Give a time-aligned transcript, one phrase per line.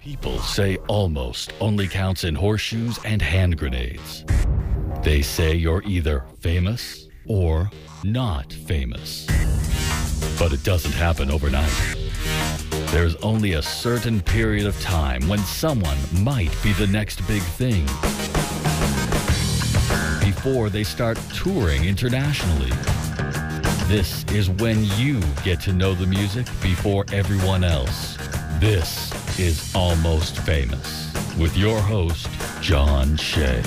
[0.00, 4.24] People say almost only counts in horseshoes and hand grenades.
[5.02, 7.70] They say you're either famous or
[8.02, 9.26] not famous.
[10.38, 11.70] But it doesn't happen overnight.
[12.92, 17.84] There's only a certain period of time when someone might be the next big thing.
[20.24, 22.72] Before they start touring internationally.
[23.86, 28.16] This is when you get to know the music before everyone else.
[28.60, 32.28] This is Almost Famous with your host,
[32.60, 33.62] John Shea.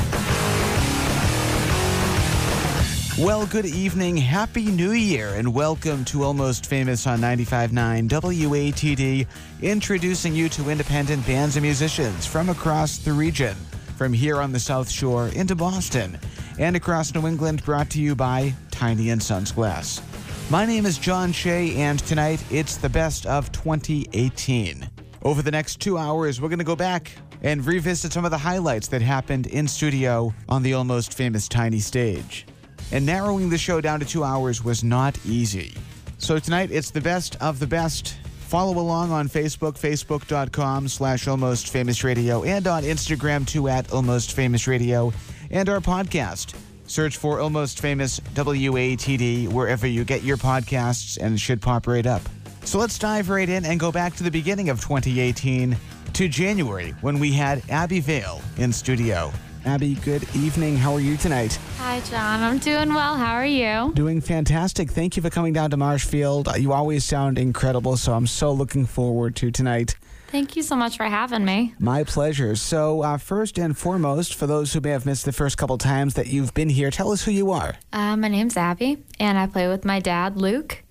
[3.18, 4.18] Well, good evening.
[4.18, 9.26] Happy New Year, and welcome to Almost Famous on 95.9 WATD,
[9.64, 13.56] introducing you to independent bands and musicians from across the region,
[13.98, 16.20] from here on the South Shore into Boston,
[16.60, 20.04] and across New England, brought to you by Tiny and Sons Glass.
[20.50, 24.88] My name is John Shea, and tonight it's the best of 2018.
[25.24, 27.12] Over the next two hours, we're going to go back
[27.42, 31.80] and revisit some of the highlights that happened in studio on the almost famous Tiny
[31.80, 32.46] stage.
[32.92, 35.74] And narrowing the show down to two hours was not easy.
[36.20, 38.18] So tonight, it's the best of the best.
[38.42, 44.34] Follow along on Facebook, facebook.com slash almost famous radio, and on Instagram too at almost
[44.34, 45.12] famous radio,
[45.50, 46.54] and our podcast.
[46.86, 52.06] Search for Almost Famous WATD wherever you get your podcasts and it should pop right
[52.06, 52.22] up.
[52.66, 55.76] So let's dive right in and go back to the beginning of 2018
[56.14, 59.32] to January when we had Abby Vail in studio.
[59.66, 60.76] Abby, good evening.
[60.76, 61.58] How are you tonight?
[61.78, 62.42] Hi, John.
[62.42, 63.16] I'm doing well.
[63.16, 63.94] How are you?
[63.96, 64.92] Doing fantastic.
[64.92, 66.50] Thank you for coming down to Marshfield.
[66.50, 69.96] Uh, You always sound incredible, so I'm so looking forward to tonight.
[70.34, 71.76] Thank you so much for having me.
[71.78, 72.56] My pleasure.
[72.56, 76.16] So, uh, first and foremost, for those who may have missed the first couple times
[76.16, 77.76] that you've been here, tell us who you are.
[77.94, 80.82] Uh, my name's Abby, and I play with my dad, Luke.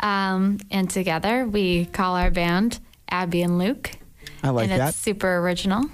[0.00, 2.78] Um, and together we call our band
[3.08, 3.90] Abby and Luke.
[4.42, 4.90] I like and that.
[4.90, 5.86] it's super original.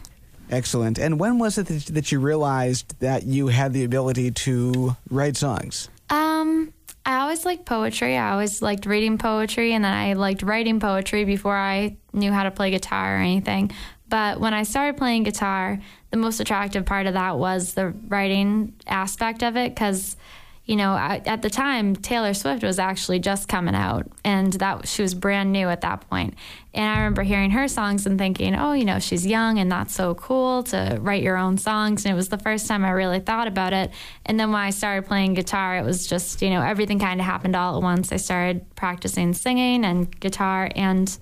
[0.50, 0.98] Excellent.
[0.98, 5.36] And when was it that- that you realized that you had the ability to write
[5.36, 5.90] songs?
[6.10, 6.72] Um,
[7.06, 8.16] I always liked poetry.
[8.16, 12.42] I always liked reading poetry, and then I liked writing poetry before I knew how
[12.42, 13.70] to play guitar or anything.
[14.08, 15.78] But when I started playing guitar,
[16.10, 20.16] the most attractive part of that was the writing aspect of it, because
[20.64, 24.88] you know, I, at the time, Taylor Swift was actually just coming out, and that
[24.88, 26.34] she was brand new at that point.
[26.76, 29.94] And I remember hearing her songs and thinking, oh, you know, she's young and that's
[29.94, 32.04] so cool to write your own songs.
[32.04, 33.90] And it was the first time I really thought about it.
[34.26, 37.24] And then when I started playing guitar, it was just, you know, everything kind of
[37.24, 38.12] happened all at once.
[38.12, 41.16] I started practicing singing and guitar and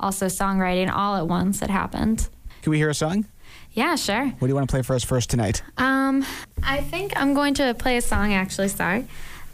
[0.00, 1.60] also songwriting all at once.
[1.60, 2.26] It happened.
[2.62, 3.26] Can we hear a song?
[3.72, 4.24] Yeah, sure.
[4.24, 5.62] What do you want to play for us first tonight?
[5.76, 6.24] Um,
[6.62, 9.06] I think I'm going to play a song, actually, sorry,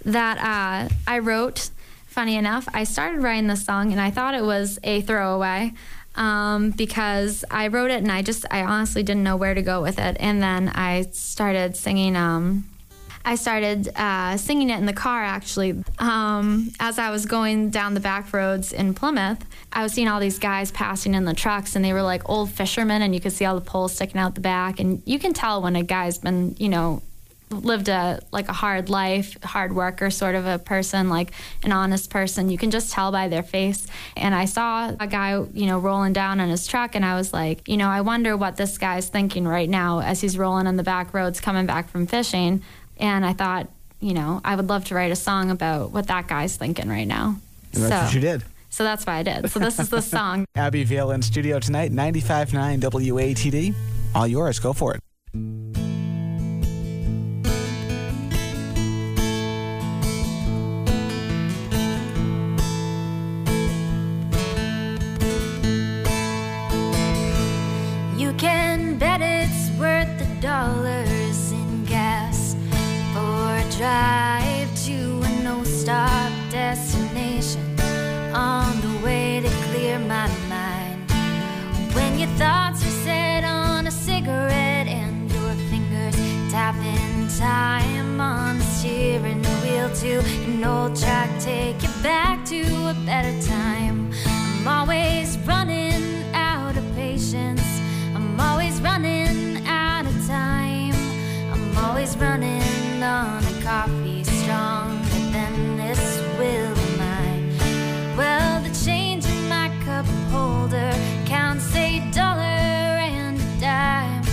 [0.04, 1.70] that uh, I wrote.
[2.10, 5.72] Funny enough, I started writing this song and I thought it was a throwaway
[6.16, 9.80] um, because I wrote it and I just, I honestly didn't know where to go
[9.80, 10.16] with it.
[10.18, 12.16] And then I started singing.
[12.16, 12.68] Um,
[13.24, 15.84] I started uh, singing it in the car actually.
[16.00, 20.18] Um, as I was going down the back roads in Plymouth, I was seeing all
[20.18, 23.32] these guys passing in the trucks, and they were like old fishermen, and you could
[23.32, 24.80] see all the poles sticking out the back.
[24.80, 27.02] And you can tell when a guy's been, you know,
[27.50, 31.32] lived a like a hard life, hard worker sort of a person, like
[31.64, 32.48] an honest person.
[32.48, 33.86] You can just tell by their face.
[34.16, 37.32] And I saw a guy, you know, rolling down on his truck and I was
[37.32, 40.76] like, you know, I wonder what this guy's thinking right now as he's rolling on
[40.76, 42.62] the back roads coming back from fishing.
[42.98, 43.68] And I thought,
[44.00, 47.06] you know, I would love to write a song about what that guy's thinking right
[47.06, 47.36] now.
[47.72, 48.42] And that's what you did.
[48.70, 49.50] So that's why I did.
[49.50, 50.44] So this is the song.
[50.54, 53.74] Abby Vail in studio tonight, 95.9 WATD.
[54.14, 54.60] All yours.
[54.60, 55.00] Go for it.
[69.00, 72.54] Bet it's worth the dollars in gas
[73.14, 77.62] for a drive to a no stop destination
[78.34, 81.10] on the way to clear my mind.
[81.94, 86.14] When your thoughts are set on a cigarette and your fingers
[86.52, 92.60] tapping time on the steering wheel to an old track, take you back to
[92.90, 94.12] a better time.
[94.26, 97.59] I'm always running out of patience.
[98.82, 100.94] Running out of time.
[101.52, 107.56] I'm always running on a coffee stronger than this will of mine.
[108.16, 110.92] Well, the change in my cup holder
[111.26, 114.24] counts a dollar and a dime.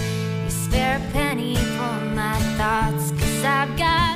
[0.45, 4.06] You spare a penny for my thoughts, cause I've got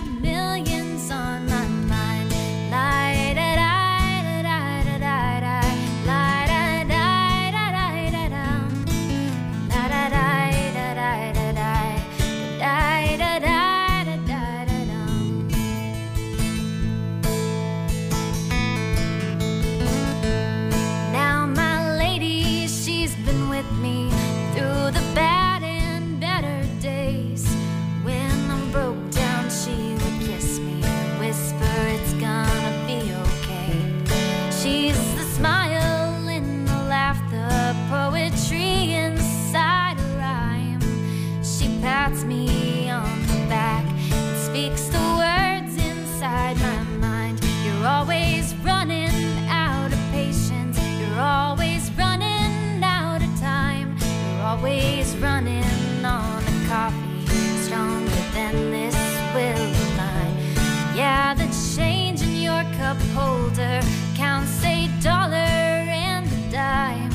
[63.14, 63.82] holder
[64.16, 67.12] counts a dollar and a dime.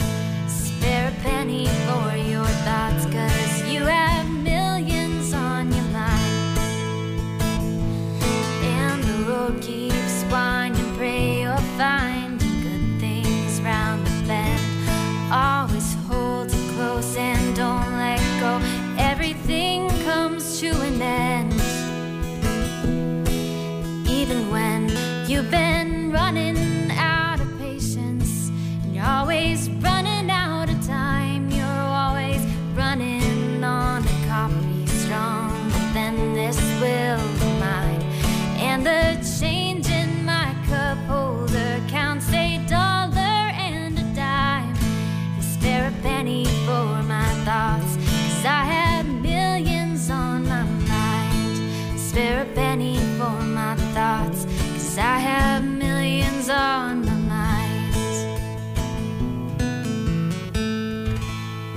[0.48, 3.06] Spare a penny for your thoughts,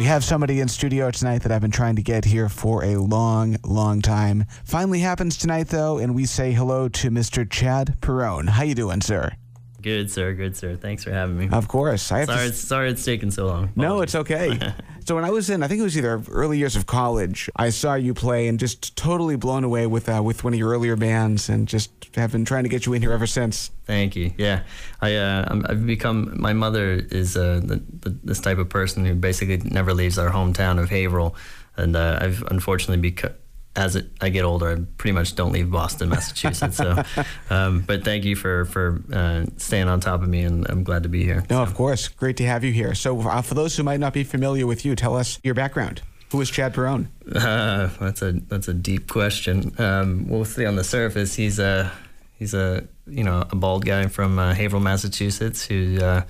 [0.10, 3.58] have somebody in studio tonight that I've been trying to get here for a long,
[3.64, 4.46] long time.
[4.64, 7.48] Finally happens tonight, though, and we say hello to Mr.
[7.48, 8.48] Chad Perrone.
[8.48, 9.34] How you doing, sir?
[9.82, 10.34] Good, sir.
[10.34, 10.76] Good, sir.
[10.76, 11.50] Thanks for having me.
[11.52, 12.12] Of course.
[12.12, 12.48] I have sorry, to...
[12.48, 13.70] it's, sorry it's taken so long.
[13.76, 14.74] No, it's okay.
[15.06, 17.70] so when I was in, I think it was either early years of college, I
[17.70, 20.96] saw you play and just totally blown away with uh, with one of your earlier
[20.96, 23.72] bands, and just have been trying to get you in here ever since.
[23.86, 24.34] Thank you.
[24.38, 24.64] Yeah,
[25.02, 26.40] I uh, I'm- I've become.
[26.40, 30.30] My mother is uh, the, the, this type of person who basically never leaves our
[30.30, 31.36] hometown of Haverhill,
[31.78, 33.32] and uh, I've unfortunately become.
[33.76, 36.78] As it, I get older, I pretty much don't leave Boston, Massachusetts.
[36.78, 37.04] So,
[37.50, 41.04] um, but thank you for for uh, staying on top of me, and I'm glad
[41.04, 41.46] to be here.
[41.50, 42.08] No, of course.
[42.08, 42.96] Great to have you here.
[42.96, 46.02] So uh, for those who might not be familiar with you, tell us your background.
[46.32, 47.10] Who is Chad Perrone?
[47.34, 49.74] Uh, that's a that's a deep question.
[49.78, 51.36] Um, we'll see on the surface.
[51.36, 51.92] He's a
[52.38, 56.22] he's a you know a bald guy from uh, Haverhill, Massachusetts, who uh,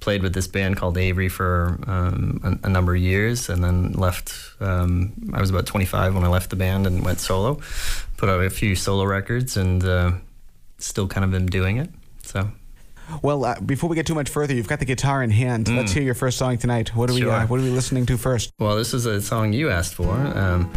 [0.00, 3.92] played with this band called Averi for um, a, a number of years, and then
[3.92, 4.34] left.
[4.60, 7.60] Um, I was about 25 when I left the band and went solo.
[8.16, 10.12] Put out a few solo records, and uh,
[10.78, 11.90] still kind of been doing it.
[12.22, 12.48] So
[13.22, 15.68] Well, uh, before we get too much further, you've got the guitar in hand.
[15.68, 16.94] Let's hear your first song tonight.
[16.96, 17.32] What are we Sure.
[17.32, 18.52] uh, What are we listening to first?
[18.58, 20.12] Well, this is a song you asked for.
[20.14, 20.72] Um,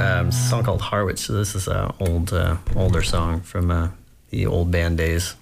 [0.00, 1.20] um, a song called Harwich.
[1.20, 3.88] So this is an old, uh, older song from uh,
[4.32, 5.36] the old band days.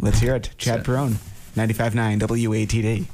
[0.00, 0.50] Let's hear it.
[0.56, 0.84] Chad.
[0.84, 1.16] Perrone,
[1.56, 3.06] 95.9 WATD.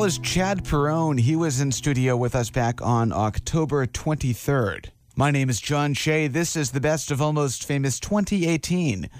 [0.00, 1.18] That was Chad Perrone.
[1.18, 4.86] He was in studio with us back on October 23rd.
[5.14, 6.26] My name is John Shea.
[6.26, 9.10] This is the best of Almost Famous 2018.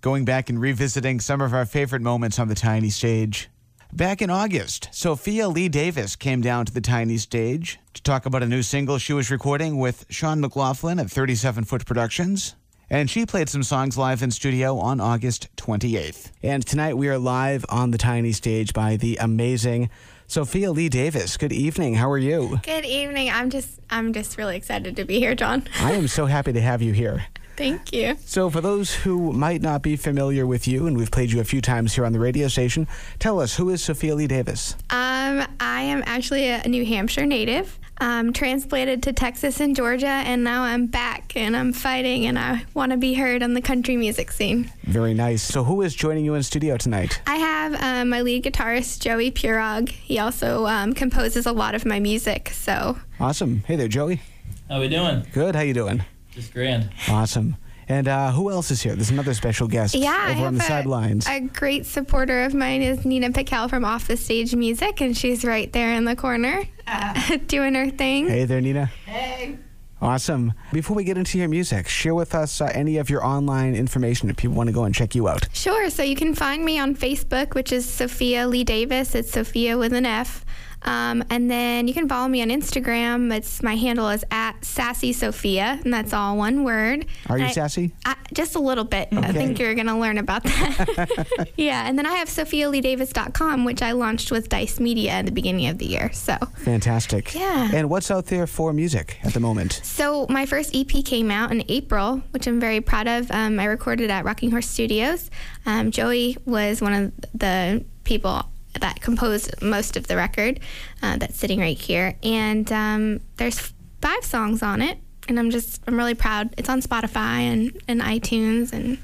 [0.00, 3.50] Going back and revisiting some of our favorite moments on the tiny stage.
[3.92, 8.42] Back in August, Sofia Lee Davis came down to the tiny stage to talk about
[8.42, 12.54] a new single she was recording with Sean McLaughlin at 37 Foot Productions.
[12.88, 16.30] And she played some songs live in studio on August 28th.
[16.42, 19.88] And tonight we are live on the tiny stage by the amazing
[20.32, 21.36] Sofia Lee Davis.
[21.36, 21.92] Good evening.
[21.96, 22.58] How are you?
[22.62, 23.28] Good evening.
[23.28, 25.68] I'm just I'm just really excited to be here, John.
[25.78, 27.26] I am so happy to have you here.
[27.58, 28.16] Thank you.
[28.24, 31.44] So, for those who might not be familiar with you, and we've played you a
[31.44, 34.74] few times here on the radio station, tell us who is Sofia Lee Davis?
[34.88, 37.78] Um, I am actually a New Hampshire native.
[38.02, 42.64] Um, transplanted to Texas and Georgia, and now I'm back and I'm fighting, and I
[42.74, 44.72] want to be heard on the country music scene.
[44.82, 45.40] Very nice.
[45.40, 47.22] So, who is joining you in studio tonight?
[47.28, 49.88] I have um, my lead guitarist Joey Purog.
[49.88, 52.48] He also um, composes a lot of my music.
[52.52, 53.62] So Awesome.
[53.68, 54.20] Hey there, Joey.
[54.68, 55.24] How we doing?
[55.32, 55.54] Good.
[55.54, 56.02] How you doing?
[56.32, 56.90] Just grand.
[57.08, 57.54] Awesome.
[57.92, 58.94] And uh, who else is here?
[58.94, 61.26] There's another special guest yeah, over have on the a, sidelines.
[61.28, 65.44] a great supporter of mine is Nina Pical from Off the Stage Music, and she's
[65.44, 66.62] right there in the corner
[67.48, 68.28] doing her thing.
[68.28, 68.86] Hey there, Nina.
[69.04, 69.58] Hey.
[70.00, 70.54] Awesome.
[70.72, 74.30] Before we get into your music, share with us uh, any of your online information
[74.30, 75.46] if people want to go and check you out.
[75.52, 75.90] Sure.
[75.90, 79.14] So you can find me on Facebook, which is Sofia Lee Davis.
[79.14, 80.46] It's Sofia with an F.
[80.84, 83.34] Um, and then you can follow me on Instagram.
[83.34, 87.06] It's my handle is at Sassy Sofia, and that's all one word.
[87.28, 87.92] Are you I- sassy?
[88.04, 89.08] I, just a little bit.
[89.12, 91.48] I think you're going to learn about that.
[91.56, 91.86] yeah.
[91.86, 95.78] And then I have SofiaLeeDavis.com, which I launched with Dice Media at the beginning of
[95.78, 96.10] the year.
[96.12, 96.36] So.
[96.56, 97.34] Fantastic.
[97.34, 97.70] Yeah.
[97.72, 99.80] And what's out there for music at the moment?
[99.84, 103.30] So my first EP came out in April, which I'm very proud of.
[103.30, 105.30] Um, I recorded at Rocking Horse Studios.
[105.66, 108.46] Um, Joey was one of the people
[108.82, 110.60] that composed most of the record
[111.02, 114.98] uh, that's sitting right here, and um, there's five songs on it.
[115.28, 116.52] And I'm just, I'm really proud.
[116.58, 118.72] It's on Spotify and, and iTunes.
[118.72, 118.98] And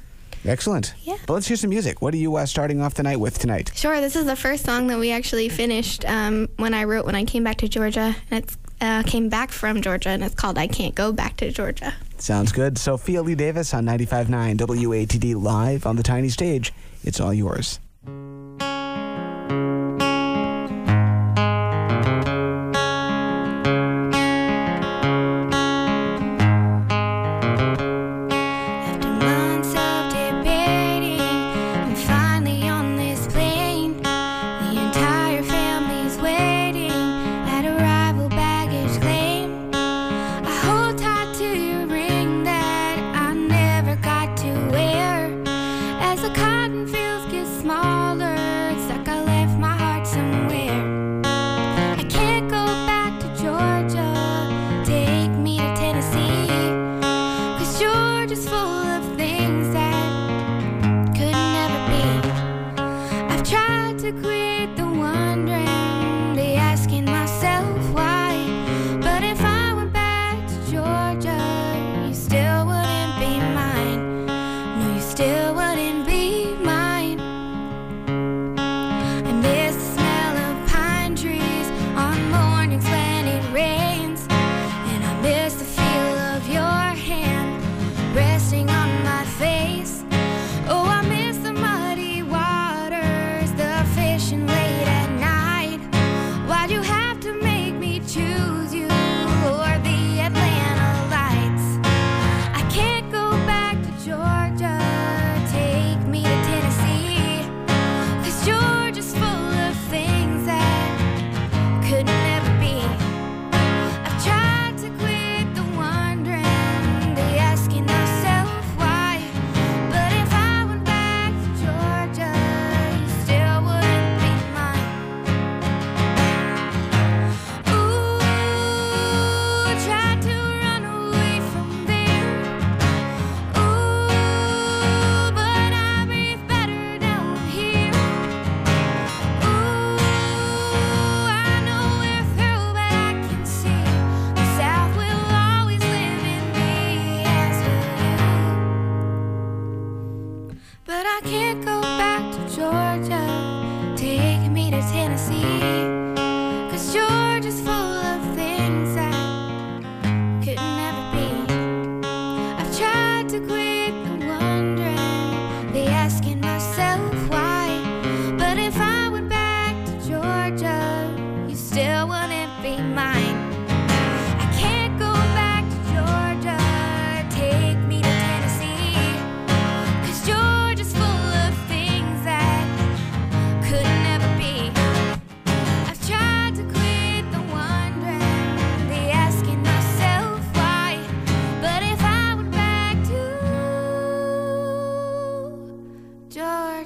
[0.44, 0.94] Excellent.
[1.02, 1.16] Yeah.
[1.26, 2.02] But let's hear some music.
[2.02, 3.70] What are you uh, starting off the night with tonight?
[3.74, 7.14] sure, this is the first song that we actually finished um, when I wrote when
[7.14, 8.16] I came back to Georgia.
[8.30, 11.50] And it's uh, came back from Georgia, and it's called "I Can't Go Back to
[11.50, 12.78] Georgia." Sounds good.
[12.78, 16.72] Sofia Lee Davis on 95.9 WATD live on the tiny stage.
[17.04, 17.78] It's all yours.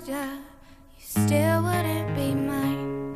[0.06, 0.40] You
[0.98, 3.14] still wouldn't be mine.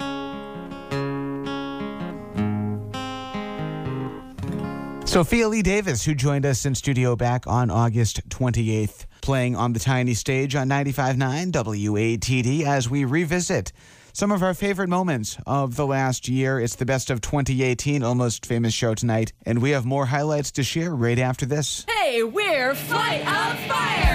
[5.05, 9.81] Sofia Lee Davis, who joined us in studio back on August 28th, playing on the
[9.81, 13.73] tiny stage on 95.9 WATD as we revisit
[14.13, 16.61] some of our favorite moments of the last year.
[16.61, 20.63] It's the best of 2018, almost famous show tonight, and we have more highlights to
[20.63, 21.85] share right after this.
[21.89, 24.06] Hey, we're Flight of Fire!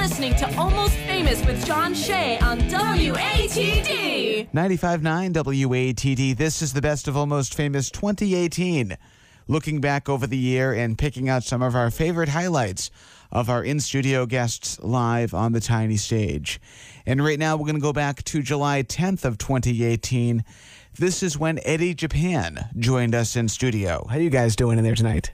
[0.00, 4.50] Listening to Almost Famous with John Shea on WATD.
[4.50, 6.38] 95.9 WATD.
[6.38, 8.96] This is the best of Almost Famous 2018.
[9.46, 12.90] Looking back over the year and picking out some of our favorite highlights
[13.30, 16.62] of our in studio guests live on the tiny stage.
[17.04, 20.42] And right now, we're going to go back to July 10th of 2018.
[20.94, 24.06] This is when Eddie Japan joined us in studio.
[24.08, 25.32] How are you guys doing in there tonight?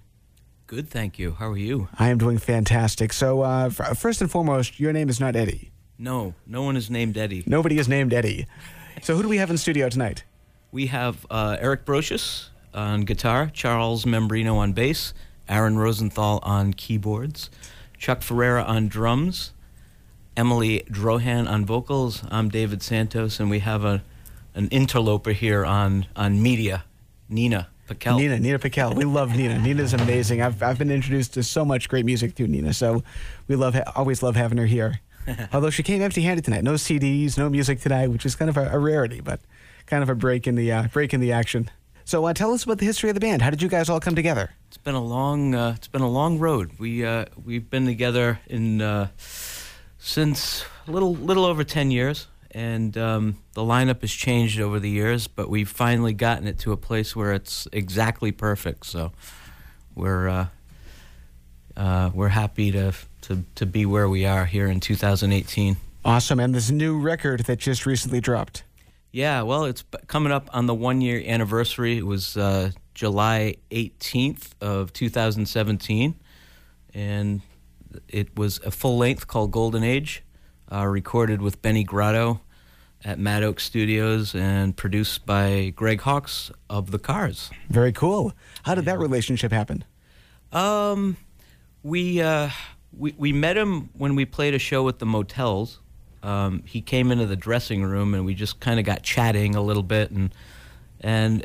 [0.66, 1.36] Good, thank you.
[1.38, 1.88] How are you?
[1.96, 3.12] I am doing fantastic.
[3.12, 5.70] So, uh, f- first and foremost, your name is not Eddie.
[5.96, 7.44] No, no one is named Eddie.
[7.46, 8.46] Nobody is named Eddie.
[9.00, 10.24] So, who do we have in studio tonight?
[10.72, 15.14] We have uh, Eric Brocious on guitar, Charles Membrino on bass,
[15.48, 17.48] Aaron Rosenthal on keyboards,
[17.96, 19.52] Chuck Ferreira on drums,
[20.36, 22.24] Emily Drohan on vocals.
[22.28, 24.02] I'm David Santos, and we have a
[24.54, 26.84] an interloper here on on media,
[27.28, 28.18] Nina Pakel.
[28.18, 28.94] Nina, Nina Pakel.
[28.94, 29.58] We love Nina.
[29.66, 30.42] Nina's amazing.
[30.42, 33.02] I've, I've been introduced to so much great music through Nina, so
[33.48, 35.00] we love always love having her here.
[35.52, 38.70] Although she came empty-handed tonight, no CDs, no music tonight, which is kind of a,
[38.70, 39.40] a rarity, but
[39.86, 41.70] kind of a break in the uh, break in the action.
[42.04, 43.42] So uh, tell us about the history of the band.
[43.42, 44.50] How did you guys all come together?
[44.68, 46.70] It's been a long uh, it's been a long road.
[46.78, 49.08] We uh, we've been together in uh,
[49.98, 54.88] since a little little over ten years, and um, the lineup has changed over the
[54.88, 58.86] years, but we've finally gotten it to a place where it's exactly perfect.
[58.86, 59.12] So
[59.94, 60.46] we're uh,
[61.76, 65.76] uh, we're happy to, to to be where we are here in 2018.
[66.02, 68.64] Awesome, and this new record that just recently dropped.
[69.12, 71.98] Yeah, well, it's coming up on the one year anniversary.
[71.98, 76.14] It was uh, July 18th of 2017,
[76.94, 77.42] and
[78.08, 80.22] it was a full length called Golden Age,
[80.72, 82.40] uh, recorded with Benny Grotto
[83.04, 87.50] at Mad Oak Studios and produced by Greg Hawkes of the Cars.
[87.68, 88.32] Very cool.
[88.64, 89.84] How did that relationship happen?
[90.52, 91.16] Um,
[91.82, 92.50] we uh,
[92.96, 95.80] we we met him when we played a show at the Motels
[96.26, 99.62] um, he came into the dressing room and we just kind of got chatting a
[99.62, 100.34] little bit and
[101.00, 101.44] and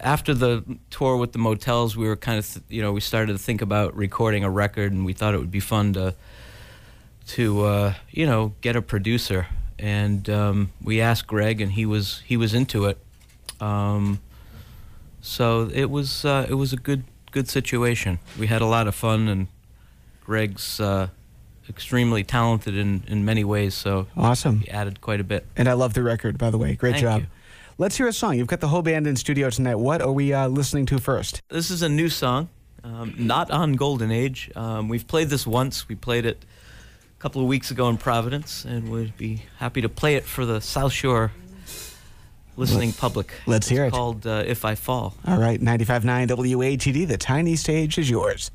[0.00, 3.32] after the tour with the motels we were kind of th- you know we started
[3.34, 6.14] to think about recording a record and we thought it would be fun to
[7.28, 9.46] to uh, you know get a producer
[9.78, 12.98] and um, we asked Greg and he was he was into it
[13.60, 14.20] um,
[15.20, 18.94] so it was uh, it was a good good situation we had a lot of
[18.94, 19.48] fun and
[20.26, 21.08] Greg's uh,
[21.68, 23.74] extremely talented in, in many ways.
[23.74, 24.60] So awesome.
[24.60, 25.46] He added quite a bit.
[25.56, 26.74] And I love the record, by the way.
[26.74, 27.20] Great Thank job.
[27.22, 27.26] You.
[27.78, 28.36] Let's hear a song.
[28.36, 29.76] You've got the whole band in studio tonight.
[29.76, 31.42] What are we uh, listening to first?
[31.48, 32.48] This is a new song,
[32.82, 34.50] um, not on Golden Age.
[34.56, 35.86] Um, we've played this once.
[35.88, 36.44] We played it
[37.18, 40.44] a couple of weeks ago in Providence, and we'd be happy to play it for
[40.44, 41.32] the South Shore
[42.56, 43.32] listening public.
[43.46, 43.90] Let's it's hear it.
[43.90, 45.14] called uh, If I Fall.
[45.26, 48.50] All right, 95.9 WATD, the tiny stage is yours.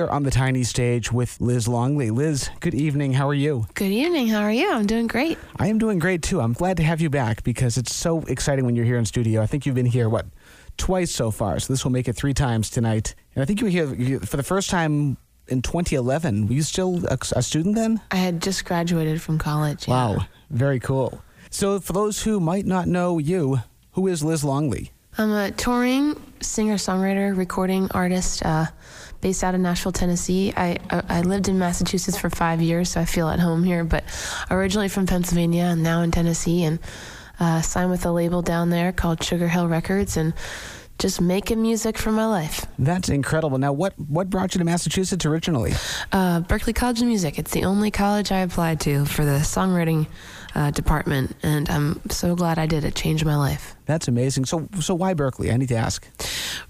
[0.00, 2.10] Here on the tiny stage with Liz Longley.
[2.10, 3.12] Liz, good evening.
[3.12, 3.66] How are you?
[3.74, 4.28] Good evening.
[4.28, 4.72] How are you?
[4.72, 5.36] I'm doing great.
[5.58, 6.40] I am doing great too.
[6.40, 9.42] I'm glad to have you back because it's so exciting when you're here in studio.
[9.42, 10.24] I think you've been here, what,
[10.78, 11.60] twice so far.
[11.60, 13.14] So this will make it three times tonight.
[13.34, 16.46] And I think you were here for the first time in 2011.
[16.46, 18.00] Were you still a, a student then?
[18.10, 19.86] I had just graduated from college.
[19.86, 19.92] yeah.
[19.92, 21.22] Wow, very cool.
[21.50, 23.58] So for those who might not know you,
[23.92, 24.92] who is Liz Longley?
[25.18, 28.66] I'm a touring singer songwriter, recording artist uh,
[29.20, 30.52] based out of Nashville, Tennessee.
[30.56, 33.84] I, I, I lived in Massachusetts for five years, so I feel at home here,
[33.84, 34.04] but
[34.50, 36.78] originally from Pennsylvania and now in Tennessee, and
[37.38, 40.34] uh, signed with a label down there called Sugar Hill Records, and
[40.98, 42.66] just making music for my life.
[42.78, 43.56] That's incredible.
[43.56, 45.72] Now, what what brought you to Massachusetts originally?
[46.12, 47.38] Uh, Berklee College of Music.
[47.38, 50.06] It's the only college I applied to for the songwriting
[50.54, 52.84] uh, department, and I'm so glad I did.
[52.84, 53.74] It changed my life.
[53.86, 54.46] That's amazing.
[54.46, 55.52] So so why Berklee?
[55.52, 56.06] I need to ask.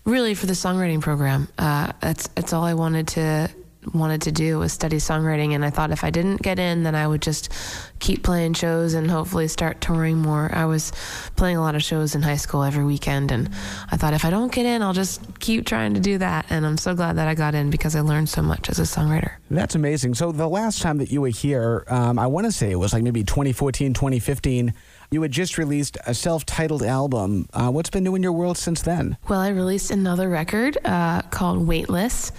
[0.05, 3.51] Really, for the songwriting program, uh, that's that's all I wanted to
[3.95, 6.95] wanted to do was study songwriting, and I thought if I didn't get in, then
[6.95, 7.53] I would just
[7.99, 10.51] keep playing shows and hopefully start touring more.
[10.53, 10.93] I was
[11.37, 13.49] playing a lot of shows in high school every weekend, and
[13.91, 16.47] I thought if I don't get in, I'll just keep trying to do that.
[16.51, 18.83] And I'm so glad that I got in because I learned so much as a
[18.83, 19.33] songwriter.
[19.51, 20.15] That's amazing.
[20.15, 22.93] So the last time that you were here, um, I want to say it was
[22.93, 24.75] like maybe 2014, 2015.
[25.13, 27.49] You had just released a self-titled album.
[27.53, 29.17] Uh, what's been new in your world since then?
[29.29, 32.31] Well, I released another record uh, called Weightless,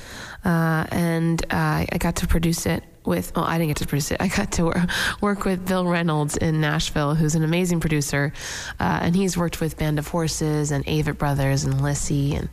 [0.44, 3.36] uh, and uh, I got to produce it with.
[3.36, 4.18] Well, I didn't get to produce it.
[4.22, 4.88] I got to wor-
[5.22, 8.34] work with Bill Reynolds in Nashville, who's an amazing producer,
[8.80, 12.50] uh, and he's worked with Band of Horses and Avett Brothers and Lissie, and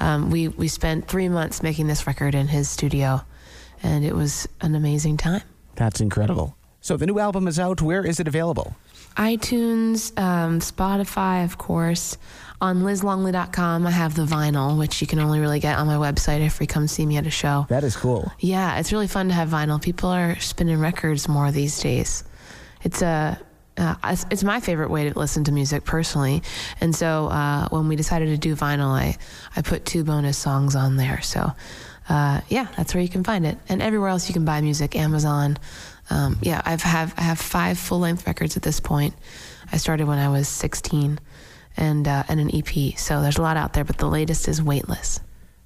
[0.00, 3.22] um, we we spent three months making this record in his studio,
[3.82, 5.42] and it was an amazing time.
[5.76, 6.56] That's incredible.
[6.82, 7.82] So the new album is out.
[7.82, 8.74] Where is it available?
[9.16, 12.16] iTunes, um, Spotify, of course.
[12.62, 16.40] On lizlongley.com, I have the vinyl, which you can only really get on my website
[16.44, 17.64] if you come see me at a show.
[17.70, 18.30] That is cool.
[18.38, 19.80] Yeah, it's really fun to have vinyl.
[19.80, 22.22] People are spinning records more these days.
[22.82, 23.38] It's a
[23.78, 26.42] uh, it's- my favorite way to listen to music personally,
[26.82, 29.16] and so uh, when we decided to do vinyl, I
[29.56, 31.22] I put two bonus songs on there.
[31.22, 31.52] So
[32.10, 34.96] uh, yeah, that's where you can find it, and everywhere else you can buy music,
[34.96, 35.56] Amazon.
[36.10, 39.14] Um, yeah, I've have I have five full length records at this point.
[39.72, 41.18] I started when I was 16,
[41.80, 42.98] and uh, and an EP.
[42.98, 45.20] So there's a lot out there, but the latest is Weightless.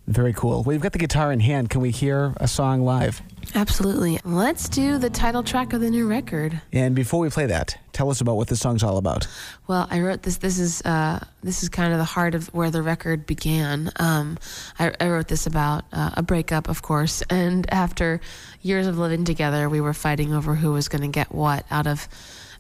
[0.07, 0.63] Very cool.
[0.63, 1.71] Well, you've got the guitar in hand.
[1.71, 3.23] Can we hear a song live?
[3.55, 4.21] Absolutely.
[4.23, 6.61] Let's do the title track of the new record.
[6.75, 9.27] And before we play that, tell us about what the song's all about.
[9.67, 10.37] Well, I wrote this.
[10.39, 13.91] This is uh, this is kind of the heart of where the record began.
[13.97, 14.39] Um,
[14.79, 18.21] I, I wrote this about uh, a breakup, of course, and after
[18.61, 21.87] years of living together, we were fighting over who was going to get what out
[21.87, 22.09] of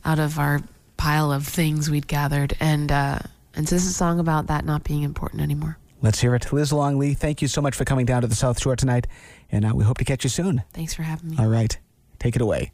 [0.03, 0.63] out of our
[0.97, 3.19] pile of things we'd gathered, and uh,
[3.57, 5.79] and so this is a song about that not being important anymore.
[6.03, 6.53] Let's hear it.
[6.53, 9.07] Liz Longley, thank you so much for coming down to the South Shore tonight,
[9.51, 10.63] and uh, we hope to catch you soon.
[10.73, 11.37] Thanks for having me.
[11.39, 11.79] All right.
[12.19, 12.73] Take it away.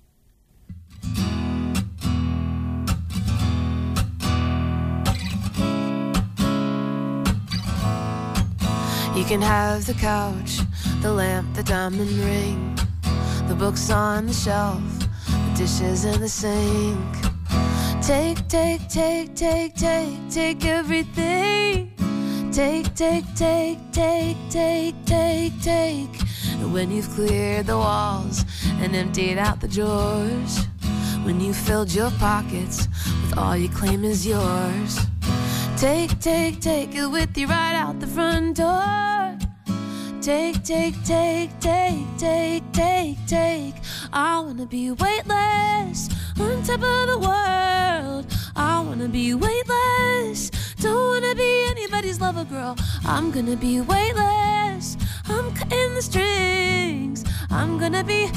[9.17, 10.59] You can have the couch,
[11.03, 12.79] the lamp, the diamond ring,
[13.49, 16.97] the books on the shelf, the dishes in the sink.
[18.11, 21.93] Take, take, take, take, take, take everything.
[22.51, 26.17] Take, take, take, take, take, take, take.
[26.73, 28.45] When you've cleared the walls
[28.81, 30.59] and emptied out the drawers,
[31.23, 32.89] when you filled your pockets
[33.23, 34.99] with all you claim is yours.
[35.77, 39.39] Take, take, take it with you right out the front door.
[40.21, 43.75] Take, take, take, take, take, take, take.
[44.13, 48.27] I wanna be weightless on top of the world.
[48.55, 50.51] I wanna be weightless.
[50.77, 52.77] Don't wanna be anybody's lover girl.
[53.07, 54.99] I'm gonna be weightless.
[55.27, 57.25] I'm cutting the strings.
[57.49, 58.31] I'm gonna be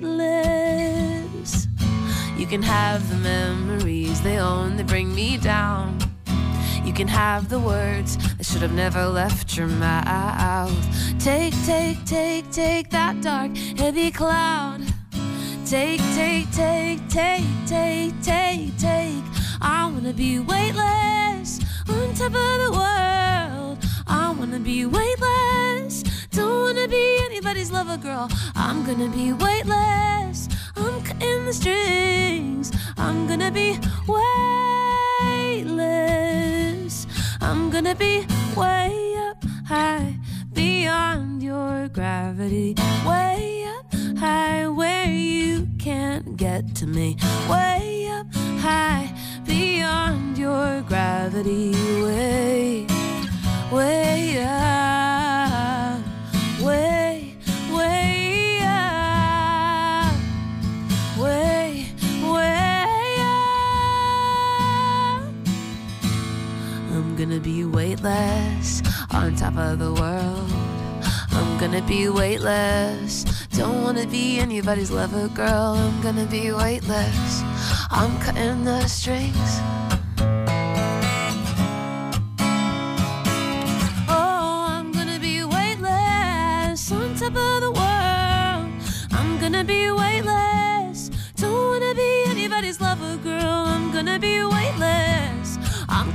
[0.00, 0.08] weightless.
[2.36, 6.09] You can have the memories they own, they bring me down.
[7.00, 10.70] Can have the words I should have never left your mouth.
[11.18, 14.82] Take, take, take, take that dark, heavy cloud.
[15.64, 19.24] Take, take, take, take, take, take, take.
[19.62, 23.78] I wanna be weightless on top of the world.
[24.06, 26.02] I wanna be weightless.
[26.32, 28.28] Don't wanna be anybody's lover girl.
[28.54, 30.50] I'm gonna be weightless.
[30.76, 32.70] I'm cutting the strings.
[32.98, 34.90] I'm gonna be weightless.
[37.40, 38.26] I'm gonna be
[38.56, 40.16] way up high
[40.52, 42.74] beyond your gravity.
[43.06, 43.86] Way up
[44.18, 47.16] high where you can't get to me.
[47.48, 48.26] Way up
[48.60, 49.12] high
[49.46, 51.72] beyond your gravity.
[52.02, 52.86] Way,
[53.72, 55.19] way up,
[67.20, 68.80] gonna be weightless
[69.10, 70.50] on top of the world.
[71.32, 73.24] I'm gonna be weightless.
[73.50, 75.74] Don't wanna be anybody's lover girl.
[75.76, 77.42] I'm gonna be weightless.
[77.90, 79.50] I'm cutting the strings.
[84.08, 88.64] Oh, I'm gonna be weightless on top of the world.
[89.12, 91.10] I'm gonna be weightless.
[91.36, 93.66] Don't wanna be anybody's lover girl.
[93.74, 95.39] I'm gonna be weightless.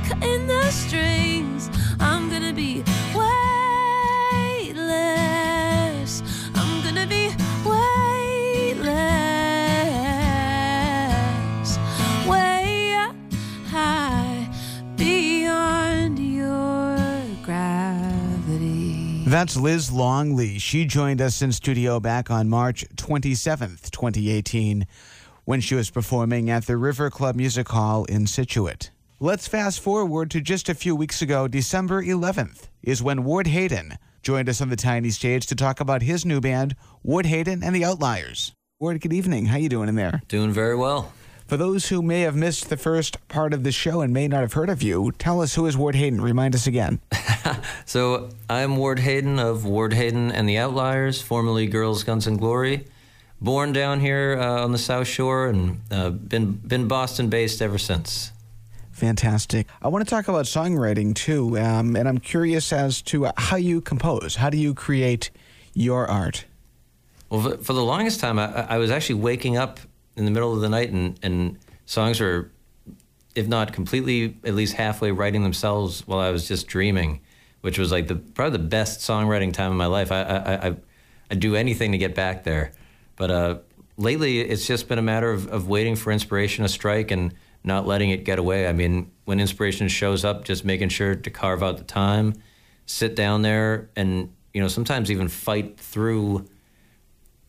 [0.08, 1.68] Cutting the strings.
[1.98, 3.32] I'm gonna be weightless.
[6.54, 7.30] I'm gonna be
[7.64, 8.86] weightless.
[12.28, 13.08] Way
[13.68, 14.48] high
[14.96, 16.96] beyond your
[17.42, 19.24] gravity.
[19.26, 20.60] That's Liz Longley.
[20.60, 24.86] She joined us in studio back on March 27th, 2018,
[25.44, 28.92] when she was performing at the River Club Music Hall in Scituate.
[29.18, 33.96] Let's fast forward to just a few weeks ago, December 11th, is when Ward Hayden
[34.20, 37.74] joined us on the tiny stage to talk about his new band, Ward Hayden and
[37.74, 38.52] the Outliers.
[38.78, 39.46] Ward, good evening.
[39.46, 40.20] How you doing in there?
[40.28, 41.14] Doing very well.
[41.46, 44.42] For those who may have missed the first part of the show and may not
[44.42, 46.20] have heard of you, tell us who is Ward Hayden.
[46.20, 47.00] Remind us again.
[47.86, 52.86] So I'm Ward Hayden of Ward Hayden and the Outliers, formerly Girls Guns and Glory.
[53.40, 57.78] Born down here uh, on the South Shore and uh, been been Boston based ever
[57.78, 58.32] since.
[58.96, 59.66] Fantastic.
[59.82, 63.82] I want to talk about songwriting too, um, and I'm curious as to how you
[63.82, 64.36] compose.
[64.36, 65.30] How do you create
[65.74, 66.46] your art?
[67.28, 69.80] Well, for, the longest time, I, I was actually waking up
[70.16, 72.50] in the middle of the night and, and songs were,
[73.34, 77.20] if not completely, at least halfway writing themselves while I was just dreaming,
[77.60, 80.10] which was like the probably the best songwriting time of my life.
[80.10, 80.76] I I, I,
[81.32, 82.72] I'd do anything to get back there,
[83.16, 83.58] but uh,
[83.98, 87.34] lately it's just been a matter of, of waiting for inspiration to strike and
[87.66, 88.68] not letting it get away.
[88.68, 92.34] I mean, when inspiration shows up, just making sure to carve out the time,
[92.86, 96.46] sit down there, and you know sometimes even fight through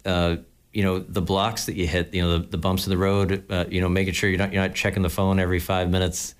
[0.06, 0.38] uh,
[0.74, 3.46] you know the blocks that you hit, you know the, the bumps in the road,
[3.50, 6.36] uh, you know making sure you're not you're not checking the phone every five minutes,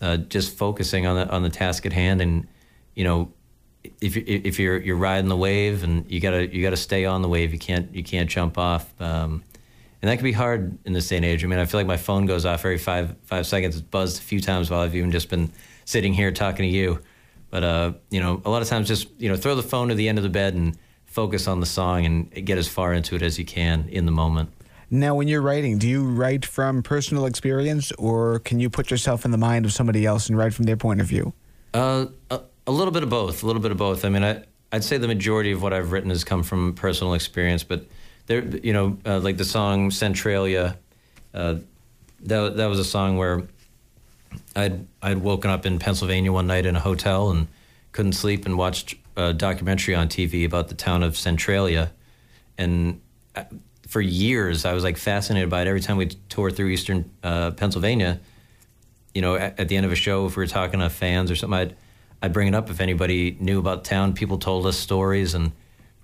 [0.00, 2.48] uh, just focusing on the on the task at hand, and
[2.94, 3.32] you know
[4.00, 7.28] if if you're you're riding the wave and you gotta you gotta stay on the
[7.28, 9.42] wave, you can't you can't jump off, um,
[10.02, 11.44] and that can be hard in this day and age.
[11.44, 13.76] I mean, I feel like my phone goes off every five five seconds.
[13.76, 15.52] It's buzzed a few times while I've even just been
[15.84, 17.00] sitting here talking to you,
[17.50, 19.94] but uh, you know a lot of times just you know throw the phone to
[19.94, 23.16] the end of the bed and focus on the song and get as far into
[23.16, 24.50] it as you can in the moment.
[24.92, 29.24] Now, when you're writing, do you write from personal experience, or can you put yourself
[29.24, 31.32] in the mind of somebody else and write from their point of view?
[31.72, 33.44] Uh, a, a little bit of both.
[33.44, 34.04] A little bit of both.
[34.04, 37.14] I mean, I, I'd say the majority of what I've written has come from personal
[37.14, 37.86] experience, but
[38.30, 40.78] there, you know, uh, like the song Centralia,
[41.34, 41.56] uh,
[42.20, 43.42] that that was a song where
[44.54, 47.48] I'd I'd woken up in Pennsylvania one night in a hotel and
[47.90, 51.90] couldn't sleep and watched a documentary on TV about the town of Centralia,
[52.56, 53.00] and
[53.34, 53.42] uh,
[53.88, 55.66] for years I was like fascinated by it.
[55.66, 58.20] Every time we toured through eastern uh, Pennsylvania,
[59.12, 61.32] you know, at, at, the end of a show, if we were talking to fans
[61.32, 61.76] or something, I'd
[62.22, 64.12] I'd bring it up if anybody knew about town.
[64.12, 65.50] People told us stories, and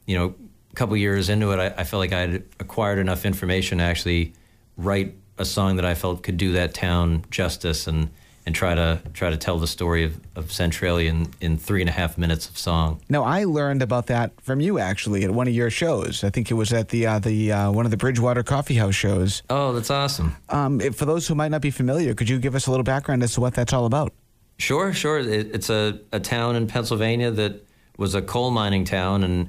[0.06, 0.34] you know,
[0.76, 4.32] couple years into it, I, I felt like I had acquired enough information to actually
[4.76, 8.10] write a song that I felt could do that town justice and
[8.46, 11.90] and try to try to tell the story of, of Centralia in, in three and
[11.90, 13.00] a half minutes of song.
[13.08, 16.22] Now I learned about that from you actually at one of your shows.
[16.22, 18.94] I think it was at the uh, the uh, one of the Bridgewater Coffee House
[18.94, 19.42] shows.
[19.50, 20.36] Oh, that's awesome.
[20.48, 22.84] Um, if, for those who might not be familiar, could you give us a little
[22.84, 24.12] background as to what that's all about?
[24.58, 25.18] Sure, sure.
[25.18, 27.66] It, it's a, a town in Pennsylvania that
[27.98, 29.48] was a coal mining town, and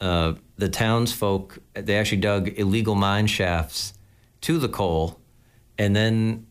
[0.00, 3.94] uh, the townsfolk they actually dug illegal mine shafts
[4.42, 5.18] to the coal,
[5.78, 6.46] and then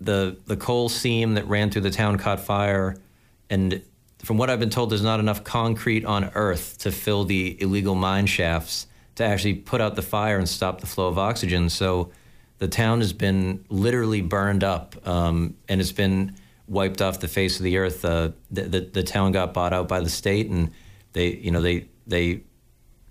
[0.00, 2.96] the the coal seam that ran through the town caught fire,
[3.48, 3.82] and
[4.24, 7.94] from what I've been told, there's not enough concrete on Earth to fill the illegal
[7.94, 11.68] mine shafts to actually put out the fire and stop the flow of oxygen.
[11.68, 12.10] So
[12.58, 16.36] the town has been literally burned up, um, and it's been
[16.68, 18.04] wiped off the face of the earth.
[18.04, 20.70] Uh, the, the, the town got bought out by the state, and
[21.12, 22.42] they you know they they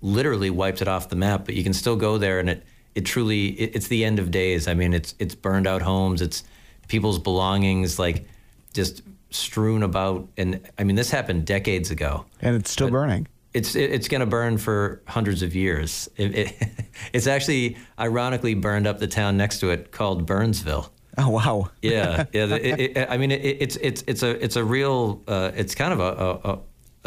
[0.02, 1.46] literally wiped it off the map.
[1.46, 4.30] But you can still go there, and it it truly it, it's the end of
[4.30, 4.68] days.
[4.68, 6.20] I mean, it's it's burned out homes.
[6.20, 6.44] It's
[6.88, 8.26] people's belongings like
[8.74, 13.74] just strewn about and i mean this happened decades ago and it's still burning it's
[13.74, 16.68] it, it's going to burn for hundreds of years it, it,
[17.12, 22.24] it's actually ironically burned up the town next to it called Byrnesville oh wow yeah
[22.32, 26.50] yeah i mean it's it's it's a it's a real uh, it's kind of a,
[26.50, 26.58] a,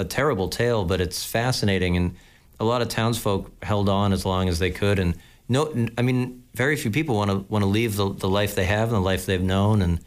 [0.01, 2.15] a terrible tale but it's fascinating and
[2.59, 5.15] a lot of townsfolk held on as long as they could and
[5.47, 8.65] no i mean very few people want to want to leave the, the life they
[8.65, 9.99] have and the life they've known, and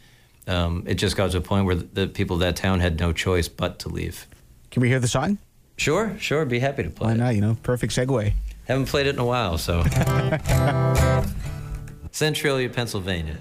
[0.47, 2.99] um, it just got to a point where the, the people of that town had
[2.99, 4.27] no choice but to leave.
[4.71, 5.37] Can we hear the song?
[5.77, 6.43] Sure, sure.
[6.45, 7.07] Be happy to play.
[7.07, 7.17] Why it.
[7.17, 7.35] not?
[7.35, 8.33] You know, perfect segue.
[8.65, 9.83] Haven't played it in a while, so.
[12.11, 13.37] Centralia, Pennsylvania.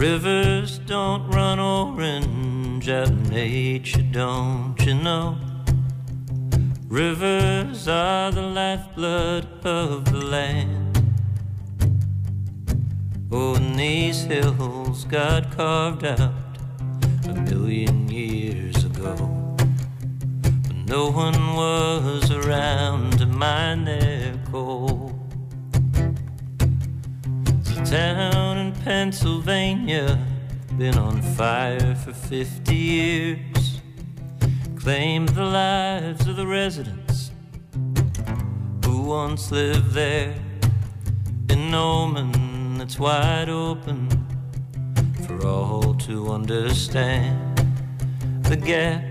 [0.00, 5.36] Rivers don't run orange out in nature, don't you know?
[6.88, 10.96] Rivers are the lifeblood of the land.
[13.30, 16.56] Oh, and these hills God carved out
[17.28, 19.14] a million years ago.
[20.66, 25.19] When no one was around to mine their coal.
[27.84, 30.18] Town in Pennsylvania
[30.76, 33.80] been on fire for 50 years.
[34.76, 37.30] Claimed the lives of the residents
[38.84, 40.34] who once lived there.
[41.48, 44.08] An omen that's wide open
[45.26, 47.58] for all to understand.
[48.42, 49.04] The gap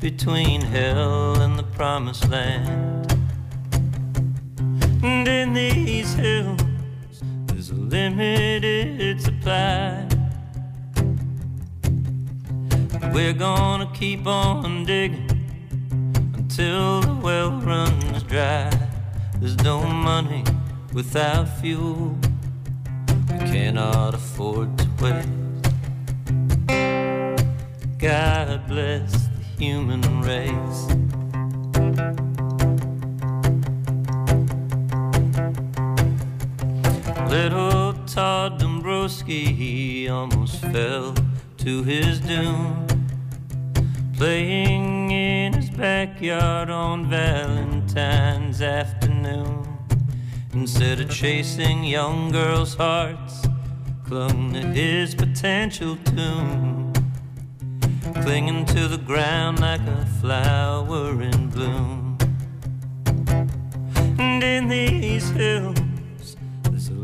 [0.00, 3.12] between hell and the promised land.
[5.02, 6.67] And in these hills,
[7.88, 10.06] limited supply.
[13.12, 15.28] We're gonna keep on digging
[16.34, 18.70] until the well runs dry.
[19.40, 20.44] There's no money
[20.92, 22.16] without fuel.
[23.30, 25.26] We cannot afford to wait.
[27.98, 31.07] God bless the human race.
[37.40, 41.14] Little Todd Domboski, he almost fell
[41.58, 42.84] to his doom.
[44.16, 49.64] Playing in his backyard on Valentine's afternoon.
[50.52, 53.46] Instead of chasing young girls' hearts,
[54.04, 56.92] clung to his potential tune.
[58.22, 62.18] Clinging to the ground like a flower in bloom.
[64.18, 65.77] And in these hills,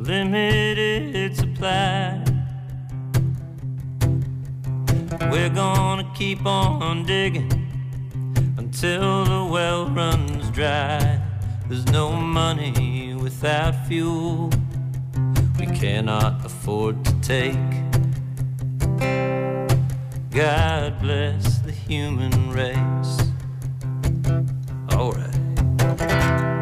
[0.05, 2.23] limited supply.
[5.31, 7.51] We're gonna keep on digging
[8.59, 11.21] until the well runs dry.
[11.69, 14.51] There's no money without fuel.
[15.59, 17.55] We cannot afford to take.
[20.31, 23.33] God bless the human race.
[24.91, 26.54] All right.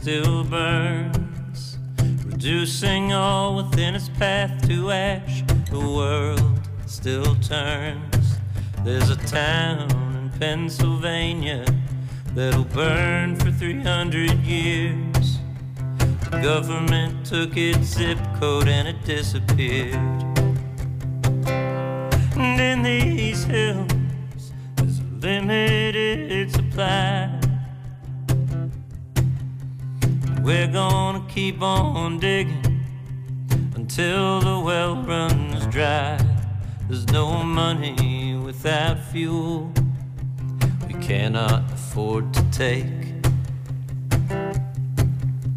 [0.00, 1.76] Still burns,
[2.24, 5.42] reducing all within its path to ash.
[5.70, 8.38] The world still turns.
[8.82, 11.66] There's a town in Pennsylvania
[12.32, 15.38] that'll burn for 300 years.
[16.30, 19.98] The government took its zip code and it disappeared.
[22.38, 23.92] And in these hills,
[24.76, 27.39] there's a limited supply.
[30.42, 32.86] We're gonna keep on digging
[33.74, 36.18] until the well runs dry.
[36.88, 39.70] There's no money without fuel.
[40.88, 42.86] We cannot afford to take.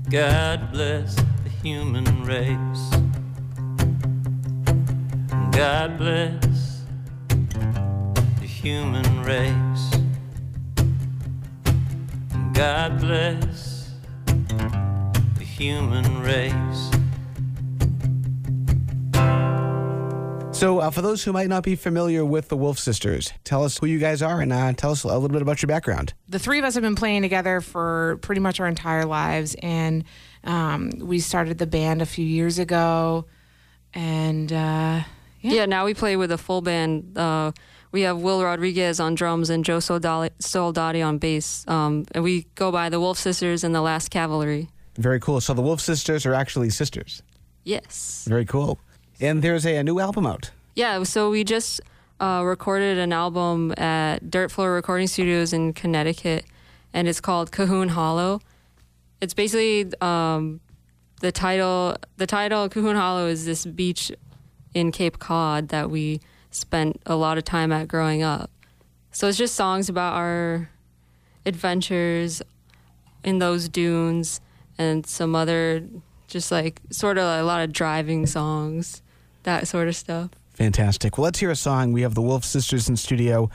[0.09, 2.85] God bless the human race.
[5.51, 6.83] God bless
[8.41, 9.85] the human race.
[12.53, 13.72] God bless
[15.63, 16.89] human race.
[20.51, 23.77] So, uh, for those who might not be familiar with the Wolff Sisters, tell us
[23.77, 26.13] who you guys are and uh, tell us a little bit about your background.
[26.29, 30.03] the three of us have been playing together for pretty much our entire lives, and
[30.43, 33.25] um, we started the band a few years ago,
[33.93, 35.01] and uh,
[35.41, 35.65] Yeah.
[35.65, 37.17] now we play with a full band.
[37.17, 37.51] Uh,
[37.91, 41.63] we have Will Rodriguez on drums and Joe Soldati, Soldati on bass.
[41.67, 44.69] Um, and we go by the Wolff Sisters and the Last Cavalry.
[44.95, 45.41] Very cool.
[45.41, 47.23] So, the Wolff Sisters are actually sisters.
[47.63, 48.25] Yes.
[48.27, 48.79] Very cool.
[49.19, 50.51] And there's a, a new album out.
[50.75, 51.81] Yeah, so we just
[52.19, 56.45] uh, recorded an album at Dirt Floor Recording Studios in Connecticut.
[56.93, 58.39] and it's called Cahoon Hollow.
[59.21, 60.59] It's basically um,
[61.21, 61.95] the title.
[62.17, 64.11] The title Cahoon Hollow is this beach
[64.73, 66.19] in Cape Cod that we
[66.51, 68.51] spent a lot of time at growing up.
[69.11, 70.69] So it's just songs about our
[71.45, 72.41] adventures
[73.23, 74.41] in those dunes
[74.77, 75.83] and some other
[76.27, 79.01] just like sort of a lot of driving songs,
[79.43, 80.31] that sort of stuff.
[80.53, 81.17] Fantastic.
[81.17, 81.93] Well, let's hear a song.
[81.93, 83.49] We have the Wolff Sisters in studio.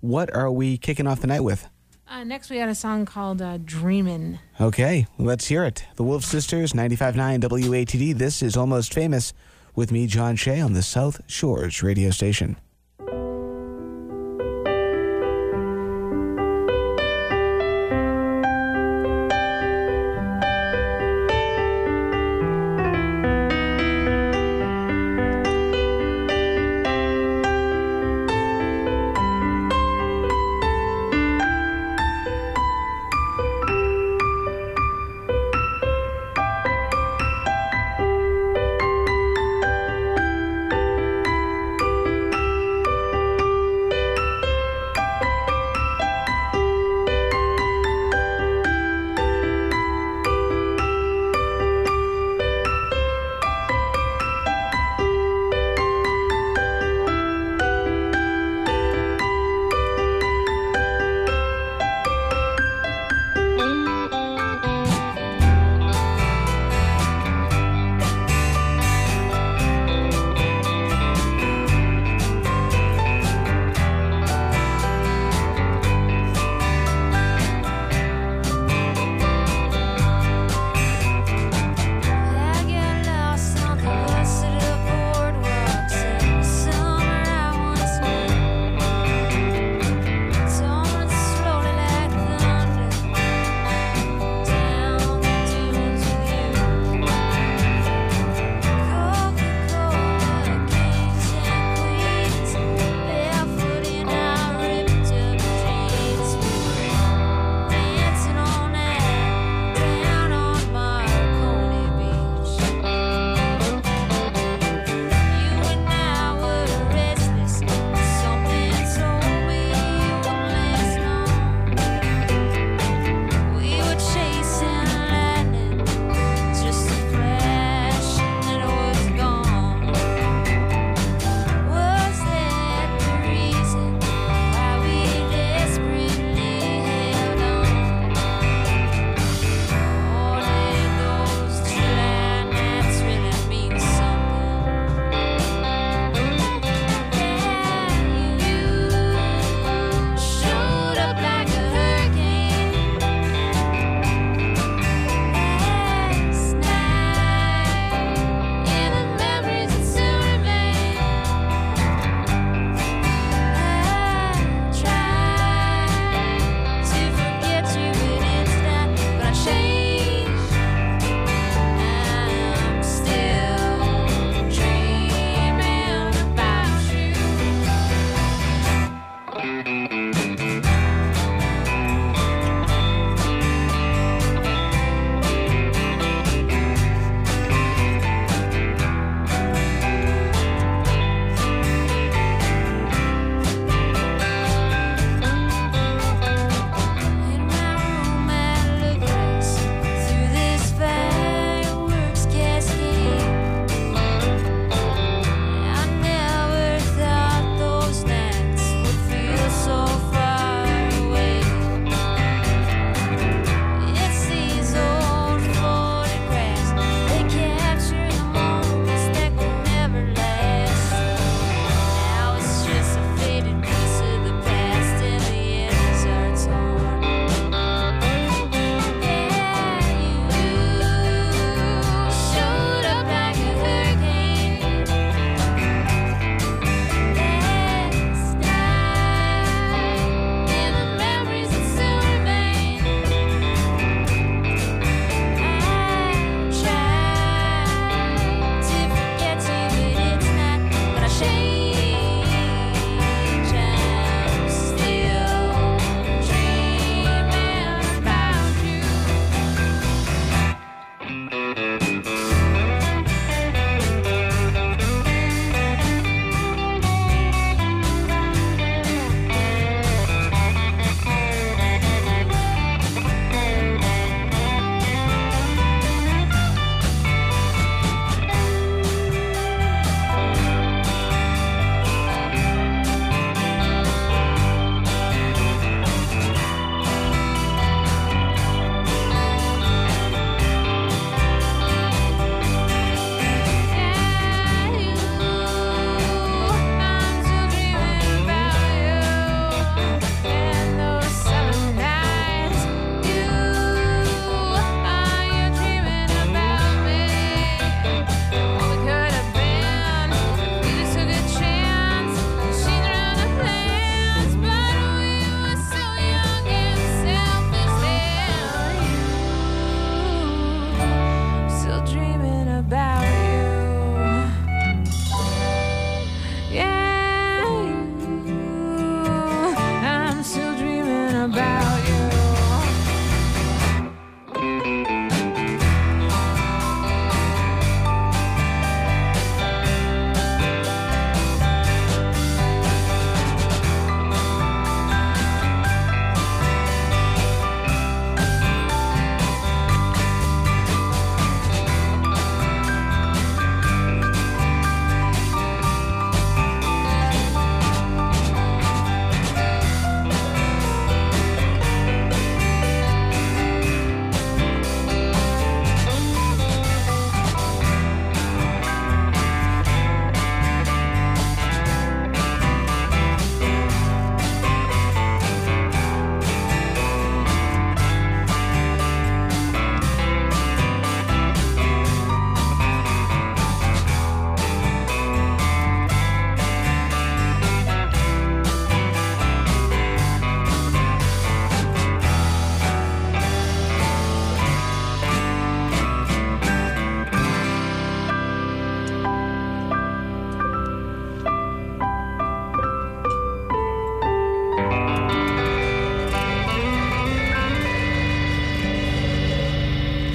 [0.00, 1.68] What are we kicking off the night with?
[2.06, 4.38] Uh, next, we got a song called uh, Dreamin'.
[4.60, 5.84] Okay, let's hear it.
[5.96, 8.14] The Wolff Sisters, 95.9 WATD.
[8.14, 9.32] This is Almost Famous
[9.74, 12.56] with me, John Shea, on the South Shores radio station.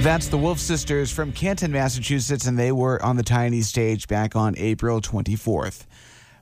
[0.02, 4.34] That's the Wolff Sisters from Canton, Massachusetts, and they were on the tiny stage back
[4.34, 5.84] on April 24th.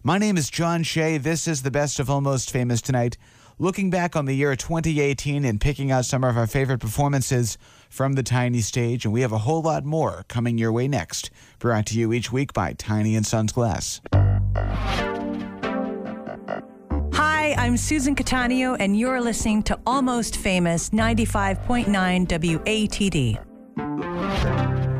[0.04, 1.18] My name is John Shea.
[1.18, 3.18] This is the best of Almost Famous tonight.
[3.59, 7.59] Looking back on the year 2018 and picking out some of our favorite performances
[7.90, 11.30] from the tiny stage, and we have a whole lot more coming your way next.
[11.59, 14.00] Brought to you each week by Tiny and Sons Glass.
[17.12, 21.88] Hi, I'm Susan Catania, and you're listening to Almost Famous 95.9
[22.28, 23.47] WATD.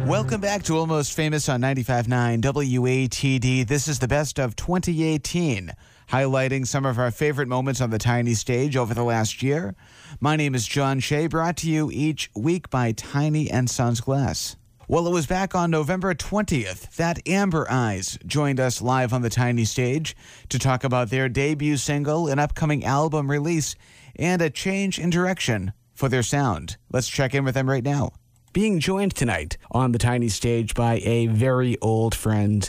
[0.09, 3.67] Welcome back to Almost Famous on 95.9 WATD.
[3.67, 5.73] This is the best of 2018,
[6.11, 9.75] highlighting some of our favorite moments on the tiny stage over the last year.
[10.21, 14.57] My name is John Shea, brought to you each week by Tiny and Sons Glass.
[14.87, 19.29] Well, it was back on November 20th that Amber Eyes joined us live on the
[19.29, 20.17] tiny stage
[20.49, 23.75] to talk about their debut single, an upcoming album release,
[24.17, 26.77] and a change in direction for their sound.
[26.91, 28.13] Let's check in with them right now.
[28.59, 32.69] Being joined tonight on the tiny stage by a very old friend,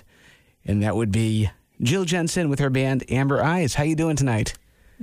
[0.64, 1.50] and that would be
[1.82, 3.74] Jill Jensen with her band Amber Eyes.
[3.74, 4.54] How you doing tonight?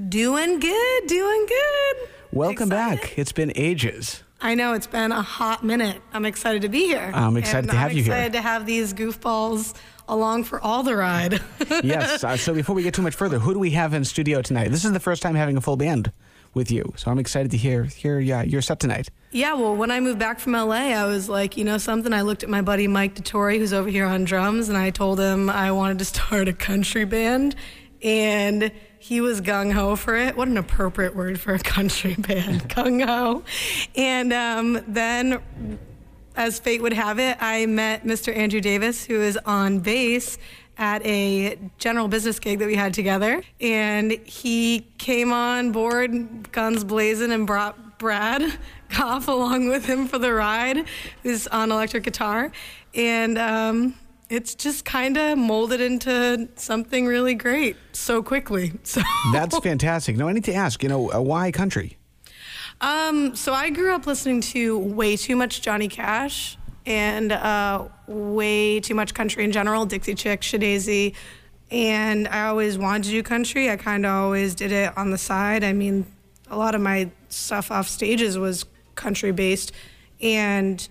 [0.09, 2.09] Doing good, doing good.
[2.30, 3.18] Welcome back.
[3.18, 4.22] It's been ages.
[4.41, 6.01] I know it's been a hot minute.
[6.12, 7.11] I'm excited to be here.
[7.12, 8.12] I'm excited And to have I'm you here.
[8.12, 9.74] excited to have these goofballs
[10.07, 11.41] along for all the ride.
[11.82, 12.22] yes.
[12.22, 14.70] Uh, so before we get too much further, who do we have in studio tonight?
[14.70, 16.12] This is the first time having a full band
[16.57, 19.11] with you, so I'm excited to hear hear yeah, your set tonight.
[19.31, 22.13] Yeah, well, when I moved back from LA, I was like, you know something?
[22.13, 25.21] I looked at my buddy Mike DeTore, who's over here on drums, and I told
[25.21, 27.55] him I wanted to start a country band.
[28.03, 30.37] And he was gung ho for it.
[30.37, 33.45] What an appropriate word for a country band, gung ho.
[33.95, 35.79] And um, then,
[36.35, 38.35] as fate would have it, I met Mr.
[38.35, 40.39] Andrew Davis, who is on bass
[40.79, 43.43] at a general business gig that we had together.
[43.61, 48.43] And he came on board, guns blazing, and brought Brad
[48.97, 50.85] Goff along with him for the ride,
[51.22, 52.53] who's on electric guitar.
[52.95, 53.95] And um,
[54.29, 58.72] it's just kind of molded into something really great so quickly.
[58.85, 59.03] So
[59.33, 60.16] That's fantastic.
[60.16, 61.97] Now I need to ask, you know, uh, why country?
[62.81, 68.80] Um, so I grew up listening to way too much Johnny Cash and uh, way
[68.80, 71.14] too much country in general, Dixie Chick, SHeDAISY.
[71.70, 73.68] And I always wanted to do country.
[73.70, 75.64] I kind of always did it on the side.
[75.64, 76.07] I mean,
[76.49, 78.64] a lot of my stuff off stages was
[78.95, 79.72] country based
[80.22, 80.89] and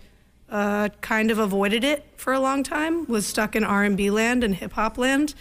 [0.50, 4.56] uh, kind of avoided it for a long time, was stuck in R&B land and
[4.56, 5.34] hip hop land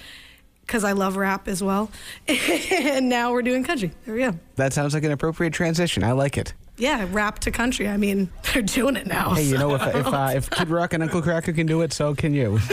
[0.61, 1.91] because I love rap as well.
[2.29, 3.91] and now we're doing country.
[4.07, 4.39] There we go.
[4.57, 6.05] That sounds like an appropriate transition.
[6.05, 6.55] I like it.
[6.77, 7.89] Yeah, rap to country.
[7.89, 9.35] I mean, they're doing it now.
[9.35, 11.93] Hey, you know, if if, uh, if Kid Rock and Uncle Kracker can do it,
[11.93, 12.59] so can you.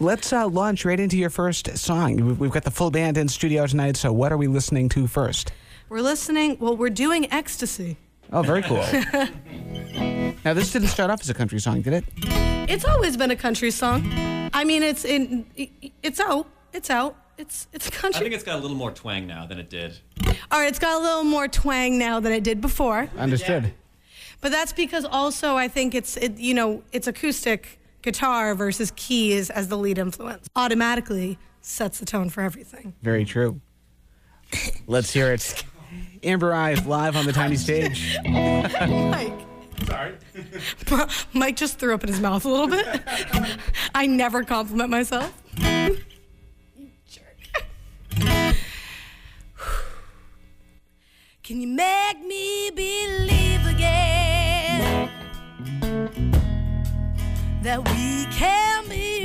[0.00, 2.16] Let's uh, launch right into your first song.
[2.16, 5.06] We've- We've got the full band in studio tonight, so what are we listening to
[5.06, 5.52] first?
[5.88, 6.56] we're listening.
[6.58, 7.98] Well, we're doing ecstasy.
[8.32, 8.78] Oh, very cool.
[10.44, 12.04] now, this didn't start off as a country song, did it?
[12.70, 14.02] it's always been a country song.
[14.54, 15.44] I mean, it's in.
[16.02, 16.46] It's out.
[16.72, 17.14] It's out.
[17.42, 19.98] It's it's I think it's got a little more twang now than it did.
[20.52, 23.10] All right, it's got a little more twang now than it did before.
[23.18, 23.74] Understood.
[24.40, 29.50] But that's because also I think it's it, you know it's acoustic guitar versus keys
[29.50, 30.48] as the lead influence.
[30.54, 32.94] Automatically sets the tone for everything.
[33.02, 33.60] Very true.
[34.86, 35.64] Let's hear it.
[36.22, 38.18] Amber Eyes live on the tiny stage.
[38.24, 39.32] Mike.
[39.84, 40.14] Sorry.
[41.32, 43.02] Mike just threw up in his mouth a little bit.
[43.96, 45.41] I never compliment myself.
[51.44, 55.10] Can you make me believe again
[57.62, 59.21] that we can be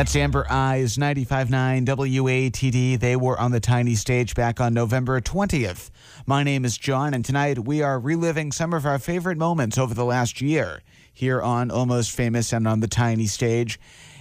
[0.00, 2.98] That's Amber Eyes, 95.9 WATD.
[2.98, 5.90] They were on the tiny stage back on November 20th.
[6.24, 9.92] My name is John, and tonight we are reliving some of our favorite moments over
[9.92, 10.80] the last year
[11.12, 13.78] here on Almost Famous and on the tiny stage.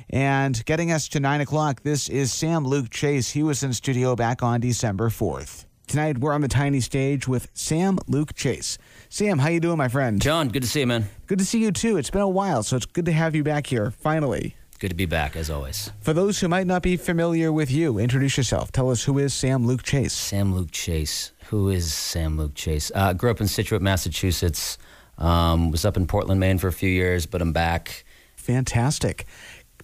[0.09, 3.29] And getting us to 9 o'clock, this is Sam Luke Chase.
[3.29, 5.63] He was in studio back on December 4th.
[5.87, 8.77] Tonight we're on the tiny stage with Sam Luke Chase.
[9.07, 10.21] Sam, how you doing, my friend?
[10.21, 11.07] John, good to see you, man.
[11.25, 11.95] Good to see you too.
[11.95, 14.57] It's been a while, so it's good to have you back here, finally.
[14.79, 15.91] Good to be back, as always.
[15.99, 18.71] For those who might not be familiar with you, introduce yourself.
[18.71, 20.13] Tell us who is Sam Luke Chase.
[20.13, 21.33] Sam Luke Chase.
[21.47, 22.89] Who is Sam Luke Chase?
[22.95, 24.77] Uh, grew up in Scituate, Massachusetts.
[25.17, 28.05] Um, was up in Portland, Maine for a few years, but I'm back.
[28.37, 29.25] Fantastic.